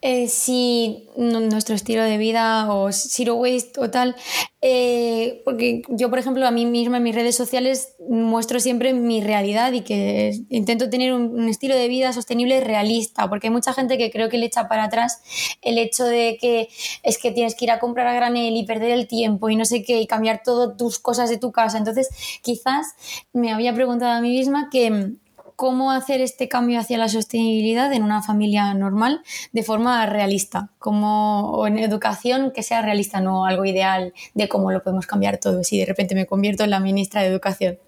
eh, 0.00 0.28
si 0.28 1.08
nuestro 1.16 1.74
estilo 1.74 2.02
de 2.02 2.18
vida 2.18 2.72
o 2.72 2.92
zero 2.92 3.34
waste 3.34 3.80
o 3.80 3.90
tal, 3.90 4.14
eh, 4.60 5.42
porque 5.44 5.82
yo, 5.88 6.08
por 6.10 6.18
ejemplo, 6.18 6.46
a 6.46 6.50
mí 6.52 6.66
misma 6.66 6.98
en 6.98 7.02
mis 7.02 7.14
redes 7.14 7.34
sociales 7.36 7.94
muestro 8.08 8.60
siempre 8.60 8.92
mi 8.92 9.20
realidad 9.20 9.72
y 9.72 9.80
que 9.80 10.38
intento 10.50 10.88
tener 10.88 11.12
un, 11.12 11.48
estilo 11.48 11.74
de 11.74 11.88
vida 11.88 12.12
sostenible 12.12 12.60
realista, 12.60 13.28
porque 13.28 13.48
hay 13.48 13.52
mucha 13.52 13.72
gente 13.72 13.98
que 13.98 14.10
creo 14.10 14.28
que 14.28 14.38
le 14.38 14.46
echa 14.46 14.68
para 14.68 14.84
atrás 14.84 15.20
el 15.62 15.78
hecho 15.78 16.04
de 16.04 16.38
que 16.40 16.68
es 17.02 17.18
que 17.18 17.32
tienes 17.32 17.56
que 17.56 17.64
ir 17.64 17.70
a 17.72 17.80
comprar 17.80 18.06
a 18.06 18.14
granel 18.14 18.56
y 18.56 18.64
perder 18.64 18.90
el 18.92 19.08
tiempo 19.08 19.50
y 19.50 19.56
no 19.56 19.64
sé 19.64 19.82
qué, 19.82 20.00
y 20.00 20.06
cambiar 20.06 20.42
todas 20.44 20.76
tus 20.76 20.98
cosas 20.98 21.28
de 21.30 21.38
tu 21.38 21.50
casa. 21.50 21.78
Entonces, 21.78 22.08
quizás 22.42 22.94
me 23.32 23.52
había 23.52 23.74
preguntado 23.74 24.12
a 24.12 24.20
mí 24.20 24.30
misma 24.30 24.68
que 24.70 25.16
cómo 25.58 25.90
hacer 25.90 26.20
este 26.20 26.48
cambio 26.48 26.78
hacia 26.78 26.98
la 26.98 27.08
sostenibilidad 27.08 27.92
en 27.92 28.04
una 28.04 28.22
familia 28.22 28.72
normal 28.74 29.22
de 29.50 29.64
forma 29.64 30.06
realista, 30.06 30.70
como 30.78 31.50
o 31.50 31.66
en 31.66 31.78
educación 31.78 32.52
que 32.54 32.62
sea 32.62 32.80
realista, 32.80 33.20
no 33.20 33.44
algo 33.44 33.64
ideal 33.64 34.12
de 34.34 34.48
cómo 34.48 34.70
lo 34.70 34.84
podemos 34.84 35.08
cambiar 35.08 35.38
todo 35.38 35.64
si 35.64 35.76
de 35.80 35.86
repente 35.86 36.14
me 36.14 36.26
convierto 36.26 36.62
en 36.62 36.70
la 36.70 36.78
ministra 36.78 37.22
de 37.22 37.26
Educación. 37.26 37.80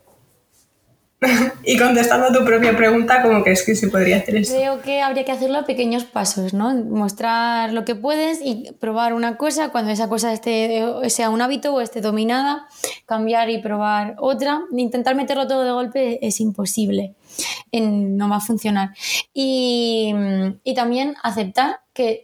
y 1.65 1.77
contestando 1.77 2.29
a 2.29 2.33
tu 2.33 2.45
propia 2.45 2.75
pregunta, 2.77 3.23
¿cómo 3.23 3.43
crees 3.43 3.63
que 3.63 3.75
se 3.75 3.89
podría 3.89 4.19
hacer 4.19 4.37
eso? 4.37 4.55
Creo 4.55 4.81
que 4.81 5.03
habría 5.03 5.25
que 5.25 5.33
hacerlo 5.33 5.59
a 5.59 5.65
pequeños 5.65 6.05
pasos, 6.05 6.55
¿no? 6.55 6.73
Mostrar 6.73 7.73
lo 7.73 7.85
que 7.85 7.95
puedes 7.95 8.41
y 8.43 8.73
probar 8.81 9.13
una 9.13 9.37
cosa 9.37 9.69
cuando 9.69 9.91
esa 9.91 10.09
cosa 10.09 10.33
esté, 10.33 10.83
sea 11.09 11.29
un 11.29 11.43
hábito 11.43 11.75
o 11.75 11.81
esté 11.81 12.01
dominada, 12.01 12.67
cambiar 13.05 13.51
y 13.51 13.59
probar 13.59 14.17
otra. 14.19 14.63
Intentar 14.73 15.15
meterlo 15.15 15.47
todo 15.47 15.65
de 15.65 15.73
golpe 15.73 16.27
es 16.27 16.41
imposible, 16.41 17.15
no 17.73 18.29
va 18.29 18.37
a 18.37 18.41
funcionar. 18.41 18.91
Y, 19.35 20.15
también 20.75 21.17
aceptar 21.23 21.81
que 21.93 22.23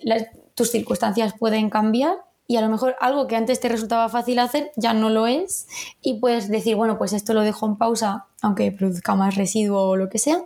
tus 0.54 0.70
circunstancias 0.70 1.34
pueden 1.38 1.68
cambiar 1.68 2.14
y 2.48 2.56
a 2.56 2.60
lo 2.60 2.68
mejor 2.68 2.96
algo 3.00 3.26
que 3.26 3.36
antes 3.36 3.60
te 3.60 3.68
resultaba 3.68 4.08
fácil 4.08 4.38
hacer 4.38 4.70
ya 4.76 4.94
no 4.94 5.10
lo 5.10 5.26
es 5.26 5.66
y 6.00 6.20
puedes 6.20 6.48
decir, 6.48 6.76
bueno, 6.76 6.98
pues 6.98 7.12
esto 7.12 7.34
lo 7.34 7.42
dejo 7.42 7.66
en 7.66 7.76
pausa 7.76 8.26
aunque 8.42 8.70
produzca 8.70 9.14
más 9.14 9.34
residuo 9.34 9.82
o 9.82 9.96
lo 9.96 10.08
que 10.08 10.18
sea, 10.18 10.42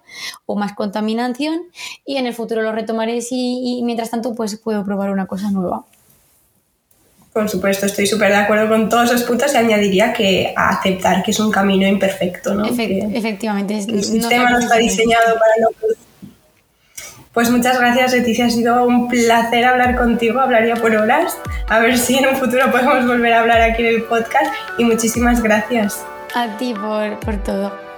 o 0.47 0.57
más 0.57 0.73
contaminación 0.75 1.61
y 2.07 2.17
en 2.17 2.27
el 2.27 2.35
futuro 2.35 2.63
lo 2.63 2.73
retomaré 2.73 3.19
y, 3.31 3.79
y 3.79 3.83
mientras 3.83 4.11
tanto 4.11 4.35
pues 4.35 4.57
puedo 4.57 4.85
probar 4.85 5.11
una 5.11 5.27
cosa 5.27 5.51
nueva. 5.51 5.85
Por 7.33 7.49
supuesto, 7.49 7.87
estoy 7.87 8.09
súper 8.09 8.31
de 8.31 8.39
acuerdo 8.39 8.69
con 8.69 8.89
todos 8.89 9.11
esos 9.11 9.23
puntos 9.23 9.55
y 9.55 9.57
añadiría 9.57 10.13
que 10.13 10.53
aceptar 10.57 11.23
que 11.23 11.31
es 11.31 11.39
un 11.39 11.53
camino 11.53 11.87
imperfecto, 11.87 12.55
¿no? 12.55 12.67
efectivamente. 12.67 13.79
El 13.79 14.03
sistema 14.03 14.51
no 14.51 14.59
está 14.59 14.77
diseñado 14.77 15.35
para 15.39 15.53
no 15.61 15.69
pues 17.33 17.51
muchas 17.51 17.79
gracias, 17.79 18.13
Leticia. 18.13 18.47
Ha 18.47 18.51
sido 18.51 18.85
un 18.85 19.09
placer 19.09 19.65
hablar 19.65 19.97
contigo. 19.97 20.41
Hablaría 20.41 20.75
por 20.77 20.95
horas. 20.95 21.39
A 21.69 21.79
ver 21.79 21.97
si 21.97 22.19
en 22.19 22.29
un 22.29 22.37
futuro 22.37 22.71
podemos 22.71 23.07
volver 23.07 23.33
a 23.33 23.41
hablar 23.41 23.61
aquí 23.63 23.83
en 23.83 23.95
el 23.95 24.03
podcast. 24.03 24.53
Y 24.79 24.85
muchísimas 24.85 25.43
gracias. 25.43 26.05
A 26.35 26.57
ti 26.57 26.75
por, 26.75 27.19
por 27.21 27.37
todo. 27.43 27.91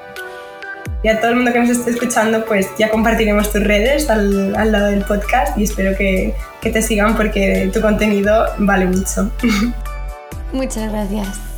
Y 1.03 1.09
a 1.09 1.21
todo 1.21 1.31
el 1.31 1.37
mundo 1.37 1.53
que 1.53 1.59
nos 1.59 1.71
esté 1.71 1.91
escuchando, 1.91 2.45
pues 2.45 2.69
ya 2.79 2.89
compartiremos 2.89 3.51
tus 3.51 3.65
redes 3.65 4.09
al, 4.09 4.55
al 4.55 4.71
lado 4.71 4.87
del 4.87 5.05
podcast 5.05 5.59
y 5.59 5.65
espero 5.65 5.97
que, 5.97 6.35
que 6.61 6.71
te 6.71 6.81
sigan 6.81 7.17
porque 7.17 7.71
tu 7.73 7.81
contenido 7.81 8.47
vale 8.59 8.87
mucho. 8.87 9.31
Muchas 10.53 10.93
gracias. 10.93 11.52